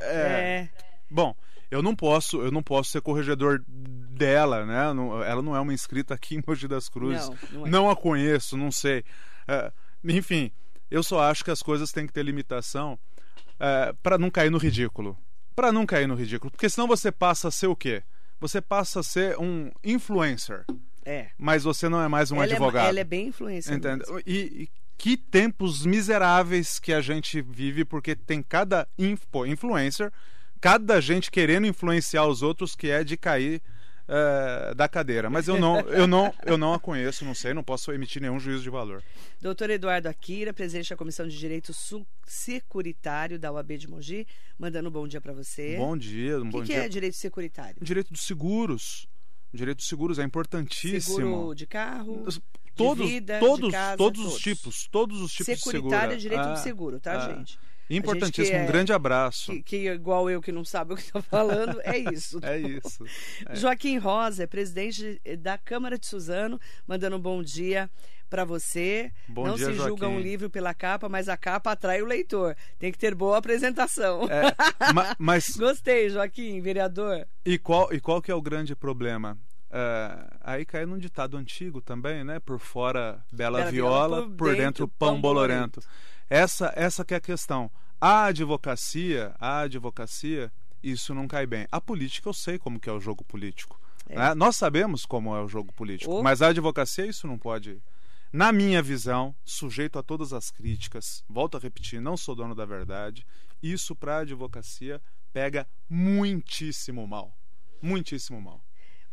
É, 0.00 0.06
É. 0.06 0.68
Bom, 1.10 1.34
eu 1.70 1.82
não 1.82 1.94
posso, 1.94 2.40
eu 2.42 2.50
não 2.50 2.62
posso 2.62 2.90
ser 2.90 3.00
corregedor 3.00 3.62
dela, 3.68 4.64
né? 4.64 4.92
Não- 4.92 5.22
ela 5.22 5.42
não 5.42 5.54
é 5.54 5.60
uma 5.60 5.72
inscrita 5.74 6.14
aqui 6.14 6.36
em 6.36 6.42
Mogi 6.46 6.66
das 6.68 6.88
Cruzes. 6.88 7.28
Não, 7.52 7.66
não 7.66 7.88
é. 7.88 7.92
a 7.92 7.96
conheço, 7.96 8.56
não 8.56 8.70
sei. 8.72 9.04
É, 9.46 9.72
enfim, 10.04 10.50
eu 10.90 11.02
só 11.02 11.20
acho 11.22 11.44
que 11.44 11.50
as 11.50 11.62
coisas 11.62 11.90
têm 11.92 12.06
que 12.06 12.12
ter 12.12 12.24
limitação 12.24 12.98
para 14.02 14.18
não 14.18 14.30
cair 14.30 14.50
no 14.50 14.58
ridículo. 14.58 15.16
Para 15.54 15.72
não 15.72 15.86
cair 15.86 16.06
no 16.06 16.14
ridículo, 16.14 16.50
porque 16.50 16.68
senão 16.68 16.86
você 16.86 17.12
passa 17.12 17.48
a 17.48 17.50
ser 17.50 17.68
o 17.68 17.76
quê? 17.76 18.02
você 18.44 18.60
passa 18.60 19.00
a 19.00 19.02
ser 19.02 19.38
um 19.38 19.70
influencer. 19.82 20.64
É. 21.02 21.28
Mas 21.38 21.64
você 21.64 21.88
não 21.88 22.02
é 22.02 22.08
mais 22.08 22.30
um 22.30 22.36
ela 22.36 22.44
advogado. 22.44 22.86
É, 22.86 22.88
ela 22.90 23.00
é 23.00 23.04
bem 23.04 23.28
influencer. 23.28 23.74
Entende? 23.74 24.04
E, 24.26 24.38
e, 24.38 24.68
que 24.98 25.16
tempos 25.16 25.84
miseráveis 25.86 26.78
que 26.78 26.92
a 26.92 27.00
gente 27.00 27.40
vive, 27.40 27.86
porque 27.86 28.14
tem 28.14 28.42
cada 28.42 28.86
info, 28.98 29.46
influencer, 29.46 30.12
cada 30.60 31.00
gente 31.00 31.30
querendo 31.30 31.66
influenciar 31.66 32.26
os 32.26 32.42
outros 32.42 32.76
que 32.76 32.90
é 32.90 33.02
de 33.02 33.16
cair 33.16 33.62
uh, 34.08 34.74
da 34.74 34.88
cadeira. 34.88 35.28
Mas 35.30 35.48
eu 35.48 35.58
não, 35.58 35.80
eu, 35.80 36.06
não, 36.06 36.32
eu 36.44 36.58
não 36.58 36.74
a 36.74 36.78
conheço, 36.78 37.24
não 37.24 37.34
sei, 37.34 37.54
não 37.54 37.62
posso 37.62 37.92
emitir 37.92 38.20
nenhum 38.20 38.38
juízo 38.38 38.62
de 38.62 38.70
valor. 38.70 39.02
Doutor 39.40 39.70
Eduardo 39.70 40.08
Akira, 40.08 40.52
presidente 40.52 40.90
da 40.90 40.96
Comissão 40.96 41.26
de 41.26 41.38
Direito 41.38 41.72
Securitário 42.26 43.38
da 43.38 43.52
UAB 43.52 43.76
de 43.76 43.88
Mogi, 43.88 44.26
mandando 44.58 44.88
um 44.88 44.92
bom 44.92 45.06
dia 45.06 45.20
para 45.20 45.32
você. 45.32 45.76
Bom 45.76 45.96
dia, 45.96 46.38
um 46.38 46.50
bom 46.50 46.60
que 46.60 46.66
dia. 46.66 46.76
O 46.76 46.80
que 46.80 46.86
é 46.86 46.88
direito 46.88 47.16
securitário? 47.16 47.76
Direito 47.82 48.12
dos 48.12 48.22
seguros. 48.22 49.08
Direito 49.52 49.78
dos 49.78 49.88
seguros 49.88 50.18
é 50.18 50.24
importantíssimo. 50.24 51.16
Seguro 51.16 51.54
de 51.54 51.66
carro, 51.66 52.24
todos, 52.74 53.06
de 53.06 53.12
vida, 53.12 53.38
todos, 53.38 53.66
de 53.66 53.72
casa, 53.72 53.96
todos, 53.96 54.20
todos 54.20 54.34
os 54.34 54.42
tipos, 54.42 54.88
todos 54.88 55.20
os 55.20 55.32
tipos 55.32 55.60
Securitário 55.60 56.16
de 56.16 56.16
é 56.16 56.18
seguro. 56.18 56.20
direito 56.20 56.40
Ah, 56.40 56.52
do 56.52 56.58
seguro, 56.58 57.00
tá, 57.00 57.12
ah. 57.12 57.34
gente? 57.34 57.58
Importantíssimo, 57.90 58.56
que 58.56 58.62
um 58.62 58.64
é- 58.64 58.66
grande 58.66 58.92
abraço. 58.92 59.52
Que, 59.52 59.62
que 59.62 59.88
igual 59.90 60.30
eu 60.30 60.40
que 60.40 60.50
não 60.52 60.64
sabe 60.64 60.94
o 60.94 60.96
que 60.96 61.02
estou 61.02 61.22
falando, 61.22 61.80
é 61.82 61.98
isso. 61.98 62.38
É 62.44 62.58
isso. 62.58 63.04
É. 63.46 63.54
Joaquim 63.56 63.98
Rosa 63.98 64.44
é 64.44 64.46
presidente 64.46 65.20
da 65.38 65.56
Câmara 65.58 65.98
de 65.98 66.06
Suzano, 66.06 66.60
mandando 66.86 67.16
um 67.16 67.20
bom 67.20 67.42
dia 67.42 67.90
para 68.30 68.44
você. 68.44 69.12
Bom 69.28 69.46
não 69.46 69.54
dia, 69.54 69.66
se 69.66 69.74
julga 69.74 70.06
Joaquim. 70.06 70.16
um 70.16 70.20
livro 70.20 70.50
pela 70.50 70.74
capa, 70.74 71.08
mas 71.08 71.28
a 71.28 71.36
capa 71.36 71.72
atrai 71.72 72.02
o 72.02 72.06
leitor. 72.06 72.56
Tem 72.78 72.90
que 72.90 72.98
ter 72.98 73.14
boa 73.14 73.36
apresentação. 73.38 74.22
É, 74.30 74.92
ma- 74.92 75.14
mas 75.18 75.50
Gostei, 75.56 76.08
Joaquim, 76.10 76.60
vereador. 76.60 77.26
e 77.44 77.58
qual, 77.58 77.92
e 77.92 78.00
qual 78.00 78.20
que 78.20 78.30
é 78.30 78.34
o 78.34 78.42
grande 78.42 78.74
problema? 78.74 79.38
É, 79.76 80.26
aí 80.40 80.64
cai 80.64 80.86
num 80.86 80.96
ditado 80.96 81.36
antigo 81.36 81.80
também, 81.80 82.22
né? 82.22 82.38
Por 82.38 82.60
fora 82.60 83.20
bela, 83.32 83.58
Bela 83.58 83.70
viola, 83.72 84.20
viola, 84.20 84.36
por, 84.36 84.54
dentro 84.54 84.86
pão 84.86 85.20
bolorento. 85.20 85.80
Essa, 86.30 86.72
essa 86.76 87.04
que 87.04 87.12
é 87.12 87.16
a 87.16 87.20
questão. 87.20 87.68
A 88.00 88.26
advocacia, 88.26 89.34
a 89.40 89.60
advocacia, 89.62 90.52
isso 90.80 91.12
não 91.12 91.26
cai 91.26 91.44
bem. 91.44 91.66
A 91.72 91.80
política 91.80 92.28
eu 92.28 92.32
sei 92.32 92.56
como 92.56 92.78
que 92.78 92.88
é 92.88 92.92
o 92.92 93.00
jogo 93.00 93.24
político. 93.24 93.80
É. 94.08 94.16
né? 94.16 94.34
Nós 94.34 94.54
sabemos 94.54 95.04
como 95.04 95.34
é 95.34 95.42
o 95.42 95.48
jogo 95.48 95.72
político, 95.72 96.12
Oh. 96.12 96.22
mas 96.22 96.40
a 96.40 96.48
advocacia 96.48 97.06
isso 97.06 97.26
não 97.26 97.36
pode. 97.36 97.82
Na 98.32 98.52
minha 98.52 98.80
visão, 98.80 99.34
sujeito 99.44 99.98
a 99.98 100.04
todas 100.04 100.32
as 100.32 100.52
críticas, 100.52 101.24
volto 101.28 101.56
a 101.56 101.60
repetir, 101.60 102.00
não 102.00 102.16
sou 102.16 102.36
dono 102.36 102.54
da 102.54 102.64
verdade. 102.64 103.26
Isso 103.60 103.96
para 103.96 104.18
a 104.18 104.20
advocacia 104.20 105.00
pega 105.32 105.66
muitíssimo 105.88 107.06
mal, 107.08 107.36
muitíssimo 107.82 108.40
mal. 108.40 108.60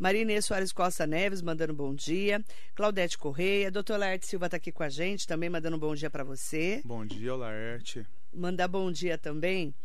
Marinê 0.02 0.42
Soares 0.42 0.72
Costa 0.72 1.06
Neves 1.06 1.44
mandando 1.44 1.74
um 1.74 1.76
bom 1.76 1.94
dia. 1.94 2.44
Claudete 2.74 3.20
Correia. 3.20 3.70
Doutor 3.70 4.00
Laerte 4.00 4.26
Silva 4.26 4.48
está 4.48 4.58
aqui 4.58 4.72
com 4.72 4.82
a 4.82 4.90
gente, 4.90 5.28
também 5.28 5.48
mandando 5.48 5.78
um 5.78 5.80
bom 5.80 5.94
dia 5.94 6.10
para 6.10 6.24
você. 6.24 6.82
Bom 6.84 7.06
dia, 7.06 7.36
Laerte. 7.36 8.04
mandar 8.34 8.68
bom 8.68 8.92
dia 8.92 9.16
também 9.16 9.76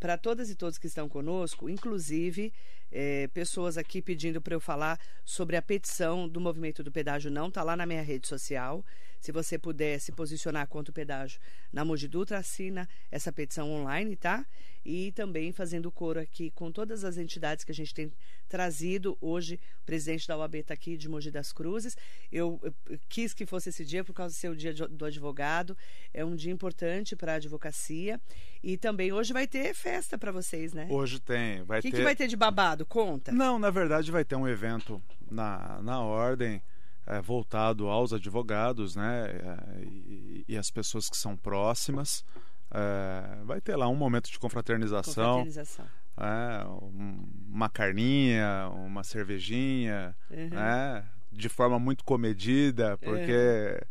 para 0.00 0.18
todas 0.18 0.50
e 0.50 0.56
todos 0.56 0.76
que 0.76 0.88
estão 0.88 1.08
conosco, 1.08 1.70
inclusive 1.70 2.52
é, 2.90 3.28
pessoas 3.28 3.76
aqui 3.78 4.00
pedindo 4.02 4.40
para 4.40 4.54
eu 4.54 4.60
falar 4.60 4.98
sobre 5.24 5.56
a 5.56 5.62
petição 5.62 6.28
do 6.28 6.40
movimento 6.40 6.82
do 6.82 6.90
pedágio 6.92 7.30
não, 7.30 7.48
está 7.48 7.62
lá 7.62 7.76
na 7.76 7.86
minha 7.86 8.02
rede 8.02 8.26
social. 8.28 8.84
Se 9.20 9.32
você 9.32 9.58
puder 9.58 9.98
se 9.98 10.12
posicionar 10.12 10.68
contra 10.68 10.92
o 10.92 10.94
pedágio 10.94 11.40
na 11.72 11.84
Mogi 11.84 12.06
Dutra, 12.06 12.38
assina 12.38 12.88
essa 13.10 13.32
petição 13.32 13.68
online, 13.72 14.14
tá? 14.14 14.46
E 14.84 15.10
também 15.12 15.50
fazendo 15.52 15.90
coro 15.90 16.20
aqui 16.20 16.52
com 16.52 16.70
todas 16.70 17.02
as 17.04 17.18
entidades 17.18 17.64
que 17.64 17.72
a 17.72 17.74
gente 17.74 17.92
tem 17.92 18.12
trazido. 18.48 19.18
Hoje, 19.20 19.60
o 19.82 19.84
presidente 19.84 20.26
da 20.26 20.36
OAB 20.36 20.54
está 20.54 20.72
aqui 20.72 20.96
de 20.96 21.08
Mogi 21.08 21.32
das 21.32 21.52
Cruzes. 21.52 21.96
Eu, 22.30 22.60
eu 22.62 22.98
quis 23.08 23.34
que 23.34 23.44
fosse 23.44 23.68
esse 23.70 23.84
dia 23.84 24.04
por 24.04 24.14
causa 24.14 24.34
do 24.34 24.38
seu 24.38 24.54
dia 24.54 24.72
de- 24.72 24.86
do 24.86 25.04
advogado. 25.04 25.76
É 26.14 26.24
um 26.24 26.34
dia 26.36 26.52
importante 26.52 27.14
para 27.16 27.32
a 27.32 27.36
advocacia. 27.36 28.20
E 28.62 28.76
também 28.78 29.12
hoje 29.12 29.32
vai 29.32 29.46
ter 29.48 29.74
festa 29.74 30.16
para 30.16 30.30
vocês, 30.32 30.72
né? 30.72 30.86
Hoje 30.90 31.20
tem, 31.20 31.62
vai 31.64 31.80
O 31.80 31.82
que, 31.82 31.90
ter. 31.90 31.96
que 31.98 32.02
vai 32.04 32.16
ter 32.16 32.28
de 32.28 32.36
babado? 32.36 32.77
Conta. 32.86 33.32
Não, 33.32 33.58
na 33.58 33.70
verdade 33.70 34.10
vai 34.12 34.24
ter 34.24 34.36
um 34.36 34.46
evento 34.48 35.02
na, 35.30 35.80
na 35.82 36.00
ordem 36.00 36.62
é, 37.06 37.20
voltado 37.20 37.88
aos 37.88 38.12
advogados, 38.12 38.94
né? 38.96 39.26
é, 39.30 39.82
e, 39.84 40.44
e 40.48 40.56
as 40.56 40.70
pessoas 40.70 41.08
que 41.08 41.16
são 41.16 41.36
próximas. 41.36 42.24
É, 42.70 43.42
vai 43.44 43.60
ter 43.60 43.76
lá 43.76 43.88
um 43.88 43.94
momento 43.96 44.30
de 44.30 44.38
confraternização, 44.38 45.38
Confraternização. 45.44 45.86
é, 46.18 46.66
um- 46.66 47.26
uma 47.50 47.68
carninha, 47.70 48.68
uma 48.74 49.02
cervejinha, 49.02 50.14
Uhum. 50.30 50.48
né? 50.50 51.04
de 51.32 51.48
forma 51.48 51.78
muito 51.78 52.04
comedida, 52.04 52.96
porque 52.98 53.32
é, 53.32 53.86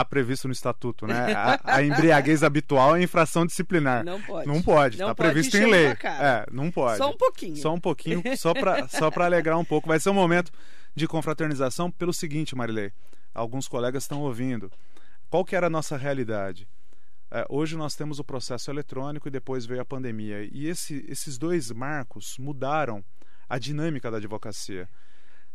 tá 0.00 0.04
previsto 0.04 0.46
no 0.48 0.52
estatuto, 0.52 1.06
né? 1.06 1.32
A, 1.32 1.60
a 1.76 1.82
embriaguez 1.84 2.42
habitual 2.42 2.96
é 2.96 3.02
infração 3.02 3.44
disciplinar. 3.46 4.04
Não 4.04 4.20
pode. 4.20 4.46
Não 4.48 4.62
pode, 4.62 4.96
tá 4.98 5.14
pode 5.14 5.16
previsto 5.16 5.56
em 5.56 5.66
lei. 5.70 5.86
É, 6.04 6.46
não 6.50 6.70
pode. 6.70 6.98
Só 6.98 7.10
um 7.10 7.16
pouquinho. 7.16 7.56
Só 7.56 7.74
um 7.74 7.80
pouquinho, 7.80 8.22
só 8.36 8.52
para 8.54 8.88
só 8.88 9.10
pra 9.10 9.24
alegrar 9.26 9.58
um 9.58 9.64
pouco. 9.64 9.88
Vai 9.88 9.98
ser 10.00 10.10
um 10.10 10.14
momento 10.14 10.50
de 10.94 11.06
confraternização 11.06 11.90
pelo 11.90 12.12
seguinte, 12.12 12.54
Marilei. 12.56 12.92
Alguns 13.34 13.68
colegas 13.68 14.04
estão 14.04 14.20
ouvindo. 14.22 14.70
Qual 15.28 15.44
que 15.44 15.54
era 15.54 15.68
a 15.68 15.70
nossa 15.70 15.96
realidade? 15.96 16.66
É, 17.30 17.46
hoje 17.48 17.76
nós 17.76 17.94
temos 17.94 18.18
o 18.18 18.24
processo 18.24 18.70
eletrônico 18.72 19.28
e 19.28 19.30
depois 19.30 19.64
veio 19.64 19.80
a 19.80 19.84
pandemia. 19.84 20.42
E 20.50 20.66
esse- 20.66 21.06
esses 21.08 21.38
dois 21.38 21.70
marcos 21.70 22.36
mudaram 22.38 23.04
a 23.48 23.56
dinâmica 23.56 24.10
da 24.10 24.16
advocacia. 24.16 24.88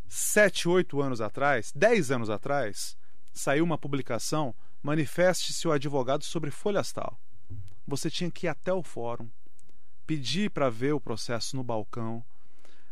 Sete, 0.07 0.69
oito 0.69 1.01
anos 1.01 1.19
atrás, 1.19 1.71
dez 1.75 2.11
anos 2.11 2.29
atrás, 2.29 2.95
saiu 3.35 3.63
uma 3.63 3.77
publicação 3.77 4.55
Manifeste-se 4.85 5.67
o 5.67 5.71
advogado 5.71 6.23
sobre 6.23 6.51
folhas 6.51 6.91
tal. 6.91 7.19
Você 7.87 8.07
tinha 8.07 8.29
que 8.29 8.45
ir 8.45 8.49
até 8.49 8.71
o 8.71 8.83
fórum, 8.83 9.27
pedir 10.05 10.51
para 10.51 10.69
ver 10.69 10.93
o 10.93 11.01
processo 11.01 11.55
no 11.55 11.63
balcão, 11.63 12.23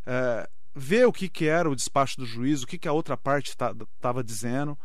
é, 0.04 0.50
ver 0.74 1.06
o 1.06 1.14
que, 1.14 1.30
que 1.30 1.46
era 1.46 1.70
o 1.70 1.76
despacho 1.76 2.18
do 2.18 2.26
juiz, 2.26 2.64
o 2.64 2.68
que, 2.68 2.80
que 2.80 2.88
a 2.88 2.92
outra 2.92 3.16
parte 3.16 3.50
estava 3.52 4.24
dizendo, 4.24 4.76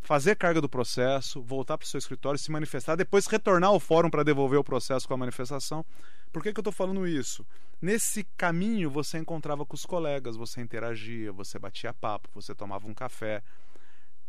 fazer 0.00 0.34
carga 0.34 0.60
do 0.60 0.68
processo, 0.68 1.40
voltar 1.40 1.78
para 1.78 1.84
o 1.84 1.88
seu 1.88 1.98
escritório, 1.98 2.40
se 2.40 2.50
manifestar, 2.50 2.96
depois 2.96 3.28
retornar 3.28 3.70
ao 3.70 3.78
fórum 3.78 4.10
para 4.10 4.24
devolver 4.24 4.58
o 4.58 4.64
processo 4.64 5.06
com 5.06 5.14
a 5.14 5.18
manifestação. 5.18 5.86
Por 6.32 6.42
que, 6.42 6.52
que 6.52 6.58
eu 6.58 6.62
estou 6.62 6.72
falando 6.72 7.06
isso? 7.06 7.46
Nesse 7.80 8.24
caminho 8.36 8.90
você 8.90 9.16
encontrava 9.16 9.64
com 9.64 9.76
os 9.76 9.86
colegas, 9.86 10.34
você 10.34 10.60
interagia, 10.60 11.30
você 11.30 11.56
batia 11.56 11.94
papo, 11.94 12.28
você 12.34 12.52
tomava 12.52 12.88
um 12.88 12.94
café. 12.94 13.44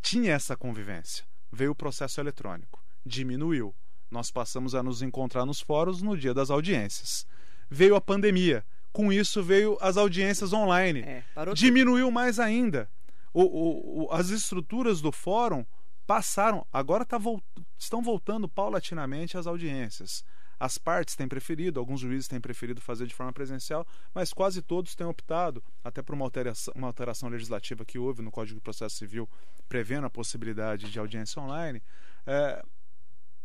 Tinha 0.02 0.32
essa 0.32 0.56
convivência. 0.56 1.24
Veio 1.52 1.72
o 1.72 1.74
processo 1.74 2.20
eletrônico, 2.20 2.82
diminuiu. 3.04 3.74
Nós 4.10 4.30
passamos 4.30 4.74
a 4.74 4.82
nos 4.82 5.02
encontrar 5.02 5.44
nos 5.46 5.60
fóruns 5.60 6.00
no 6.02 6.16
dia 6.16 6.32
das 6.34 6.50
audiências. 6.50 7.26
Veio 7.68 7.94
a 7.94 8.00
pandemia, 8.00 8.64
com 8.92 9.12
isso 9.12 9.42
veio 9.42 9.76
as 9.80 9.96
audiências 9.96 10.52
online. 10.52 11.00
É, 11.02 11.22
parou 11.34 11.54
tudo. 11.54 11.60
Diminuiu 11.64 12.10
mais 12.10 12.38
ainda. 12.40 12.88
O, 13.32 13.42
o- 13.42 14.04
o- 14.06 14.12
as 14.12 14.30
estruturas 14.30 15.00
do 15.00 15.12
fórum 15.12 15.64
passaram, 16.06 16.66
agora 16.72 17.04
tá 17.04 17.18
estão 17.78 18.02
voltando 18.02 18.48
paulatinamente 18.48 19.36
às 19.38 19.46
audiências. 19.46 20.24
As 20.60 20.76
partes 20.76 21.16
têm 21.16 21.26
preferido, 21.26 21.80
alguns 21.80 22.00
juízes 22.00 22.28
têm 22.28 22.38
preferido 22.38 22.82
fazer 22.82 23.06
de 23.06 23.14
forma 23.14 23.32
presencial, 23.32 23.86
mas 24.14 24.30
quase 24.30 24.60
todos 24.60 24.94
têm 24.94 25.06
optado, 25.06 25.64
até 25.82 26.02
por 26.02 26.14
uma 26.14 26.26
alteração, 26.26 26.74
uma 26.76 26.86
alteração 26.86 27.30
legislativa 27.30 27.82
que 27.82 27.98
houve 27.98 28.20
no 28.20 28.30
Código 28.30 28.56
de 28.56 28.62
Processo 28.62 28.96
Civil, 28.96 29.26
prevendo 29.70 30.06
a 30.06 30.10
possibilidade 30.10 30.90
de 30.90 30.98
audiência 30.98 31.40
online. 31.40 31.82
é, 32.26 32.62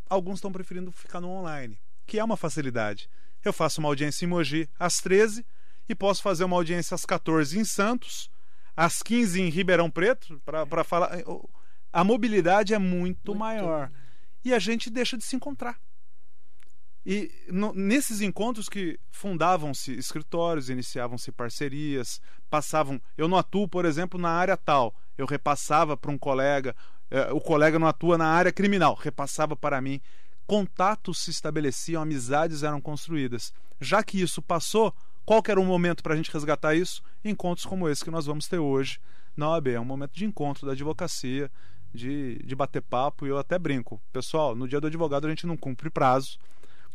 alguns 0.10 0.36
estão 0.36 0.52
preferindo 0.52 0.92
ficar 0.92 1.22
no 1.22 1.30
online, 1.30 1.80
que 2.06 2.20
é 2.20 2.24
uma 2.24 2.36
facilidade. 2.36 3.10
Eu 3.44 3.54
faço 3.54 3.80
uma 3.80 3.88
audiência 3.90 4.26
em 4.26 4.28
Mogi 4.28 4.70
às 4.78 4.98
13 4.98 5.46
e 5.88 5.96
posso 5.96 6.22
fazer 6.22 6.44
uma 6.44 6.58
audiência 6.58 6.96
às 6.96 7.06
14 7.06 7.58
em 7.58 7.64
Santos, 7.64 8.30
às 8.76 9.02
15 9.02 9.42
em 9.42 9.50
Ribeirão 9.50 9.90
Preto, 9.90 10.42
para 10.44 10.84
falar. 10.84 11.12
A 11.94 12.04
mobilidade 12.04 12.74
é 12.74 12.78
muito, 12.78 13.34
Muito. 13.34 13.40
maior. 13.40 13.90
E 14.44 14.54
a 14.54 14.60
gente 14.60 14.90
deixa 14.90 15.18
de 15.18 15.24
se 15.24 15.36
encontrar. 15.36 15.80
E 17.06 17.32
no- 17.50 17.74
nesses 17.74 18.22
encontros 18.22 18.68
que 18.68 19.00
fundavam-se 19.12 19.94
escritórios, 19.94 20.70
iniciavam-se 20.70 21.32
parcerias, 21.32 22.20
passavam. 22.50 23.00
Eu 23.18 23.28
não 23.28 23.38
atuo, 23.38 23.68
por 23.68 23.86
exemplo, 23.86 24.20
na 24.20 24.30
área 24.30 24.58
tal. 24.58 24.94
Eu 25.18 25.26
repassava 25.28 25.96
para 25.96 26.10
um 26.12 26.18
colega, 26.18 26.76
eh, 27.12 27.32
o 27.32 27.40
colega 27.40 27.78
não 27.78 27.88
atua 27.88 28.18
na 28.18 28.28
área 28.28 28.52
criminal, 28.52 28.96
repassava 28.96 29.56
para 29.56 29.80
mim. 29.82 30.02
Contatos 30.48 31.20
se 31.20 31.32
estabeleciam, 31.32 32.02
amizades 32.02 32.64
eram 32.64 32.82
construídas. 32.82 33.54
Já 33.80 34.04
que 34.04 34.20
isso 34.20 34.42
passou, 34.42 34.94
qual 35.26 35.42
que 35.44 35.52
era 35.52 35.60
o 35.60 35.66
momento 35.66 36.02
para 36.04 36.14
a 36.14 36.18
gente 36.18 36.32
resgatar 36.32 36.76
isso? 36.76 37.04
Encontros 37.24 37.66
como 37.66 37.88
esse 37.88 38.04
que 38.04 38.12
nós 38.12 38.26
vamos 38.26 38.48
ter 38.48 38.58
hoje 38.60 39.00
na 39.38 39.50
OAB. 39.50 39.68
É 39.70 39.80
um 39.80 39.86
momento 39.86 40.14
de 40.14 40.26
encontro 40.26 40.66
da 40.66 40.74
advocacia, 40.74 41.52
de, 41.94 42.40
de 42.44 42.56
bater 42.56 42.82
papo, 42.82 43.26
e 43.26 43.30
eu 43.30 43.38
até 43.38 43.58
brinco. 43.58 44.02
Pessoal, 44.12 44.56
no 44.56 44.68
dia 44.68 44.82
do 44.82 44.88
advogado 44.88 45.26
a 45.26 45.30
gente 45.30 45.48
não 45.48 45.56
cumpre 45.58 45.90
prazo. 45.90 46.38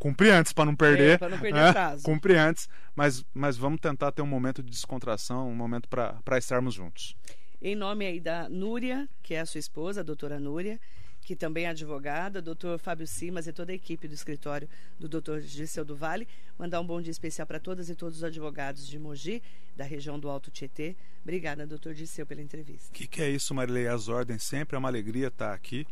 Cumprir 0.01 0.31
antes 0.31 0.51
para 0.51 0.65
não 0.65 0.75
perder. 0.75 1.11
É, 1.11 1.17
para 1.19 1.29
não 1.29 1.39
perder 1.39 1.59
é, 1.59 1.71
prazo. 1.71 2.03
Cumprir 2.03 2.35
antes, 2.35 2.67
mas, 2.95 3.23
mas 3.31 3.55
vamos 3.55 3.79
tentar 3.79 4.11
ter 4.11 4.23
um 4.23 4.27
momento 4.27 4.63
de 4.63 4.71
descontração, 4.71 5.47
um 5.47 5.55
momento 5.55 5.87
para 5.87 6.37
estarmos 6.39 6.73
juntos. 6.73 7.15
Em 7.61 7.75
nome 7.75 8.07
aí 8.07 8.19
da 8.19 8.49
Núria, 8.49 9.07
que 9.21 9.35
é 9.35 9.39
a 9.39 9.45
sua 9.45 9.59
esposa, 9.59 10.01
a 10.01 10.03
doutora 10.03 10.39
Núria, 10.39 10.79
que 11.21 11.35
também 11.35 11.65
é 11.65 11.69
advogada, 11.69 12.41
doutor 12.41 12.79
Fábio 12.79 13.05
Simas 13.05 13.45
e 13.45 13.53
toda 13.53 13.71
a 13.71 13.75
equipe 13.75 14.07
do 14.07 14.15
escritório 14.15 14.67
do 14.99 15.07
doutor 15.07 15.39
Gisel 15.39 15.85
do 15.85 15.95
Vale. 15.95 16.27
Mandar 16.57 16.81
um 16.81 16.85
bom 16.85 16.99
dia 16.99 17.11
especial 17.11 17.45
para 17.45 17.59
todas 17.59 17.87
e 17.87 17.93
todos 17.93 18.17
os 18.17 18.23
advogados 18.23 18.87
de 18.87 18.97
Mogi, 18.97 19.43
da 19.77 19.83
região 19.83 20.19
do 20.19 20.27
Alto 20.27 20.49
Tietê. 20.49 20.95
Obrigada, 21.21 21.67
doutor 21.67 21.93
Gisel, 21.93 22.25
pela 22.25 22.41
entrevista. 22.41 22.89
O 22.89 22.93
que, 22.93 23.05
que, 23.05 23.21
é 23.21 23.29
isso, 23.29 23.53
Marilei? 23.53 23.87
As 23.87 24.07
ordens 24.07 24.41
sempre, 24.41 24.75
é 24.75 24.79
uma 24.79 24.89
alegria 24.89 25.27
estar 25.27 25.53
aqui. 25.53 25.85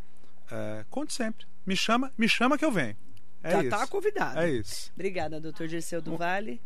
É, 0.51 0.83
conte 0.89 1.13
sempre. 1.13 1.45
Me 1.63 1.75
chama, 1.75 2.11
me 2.17 2.27
chama 2.27 2.57
que 2.57 2.65
eu 2.65 2.71
venho. 2.71 2.97
É 3.43 3.51
Já 3.51 3.63
está 3.63 3.87
convidado. 3.87 4.39
É 4.39 4.49
isso. 4.49 4.91
Obrigada, 4.93 5.39
doutor 5.39 5.67
Dirceu 5.67 6.01
do 6.01 6.17
Vale. 6.17 6.61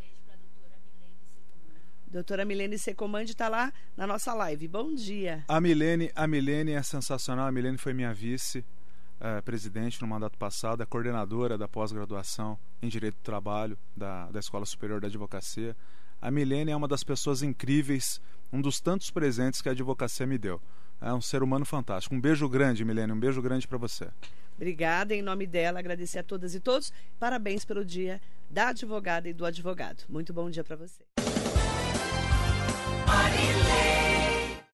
Doutora 2.07 2.45
Milene 2.45 2.77
Secomandi 2.77 3.31
está 3.31 3.49
lá 3.49 3.73
na 3.97 4.05
nossa 4.05 4.33
live. 4.33 4.67
Bom 4.67 4.93
dia. 4.93 5.43
A 5.47 5.59
Milene, 5.59 6.11
a 6.15 6.27
Milene 6.27 6.73
é 6.73 6.83
sensacional. 6.83 7.47
A 7.47 7.51
Milene 7.51 7.77
foi 7.77 7.91
minha 7.91 8.13
vice. 8.13 8.63
É, 9.19 9.41
presidente 9.41 10.01
no 10.01 10.07
mandato 10.07 10.37
passado, 10.37 10.83
é 10.83 10.85
coordenadora 10.85 11.57
da 11.57 11.65
pós-graduação 11.65 12.59
em 12.81 12.89
Direito 12.89 13.15
do 13.15 13.23
Trabalho 13.23 13.77
da, 13.95 14.29
da 14.29 14.39
Escola 14.39 14.65
Superior 14.65 14.99
da 14.99 15.07
Advocacia. 15.07 15.75
A 16.21 16.29
Milene 16.29 16.71
é 16.71 16.75
uma 16.75 16.89
das 16.89 17.03
pessoas 17.03 17.41
incríveis, 17.41 18.19
um 18.51 18.61
dos 18.61 18.81
tantos 18.81 19.09
presentes 19.09 19.61
que 19.61 19.69
a 19.69 19.71
advocacia 19.71 20.27
me 20.27 20.37
deu. 20.37 20.61
É 20.99 21.13
um 21.13 21.21
ser 21.21 21.41
humano 21.41 21.65
fantástico. 21.65 22.13
Um 22.13 22.19
beijo 22.19 22.47
grande, 22.49 22.83
Milene, 22.83 23.13
um 23.13 23.19
beijo 23.19 23.41
grande 23.41 23.67
para 23.67 23.77
você. 23.77 24.09
Obrigada, 24.55 25.13
em 25.15 25.21
nome 25.21 25.45
dela, 25.45 25.79
agradecer 25.79 26.19
a 26.19 26.23
todas 26.23 26.55
e 26.55 26.59
todos. 26.59 26.91
Parabéns 27.19 27.65
pelo 27.65 27.83
dia 27.83 28.21
da 28.49 28.69
advogada 28.69 29.27
e 29.27 29.33
do 29.33 29.45
advogado. 29.45 30.03
Muito 30.07 30.33
bom 30.33 30.49
dia 30.49 30.63
para 30.63 30.75
você. 30.75 31.03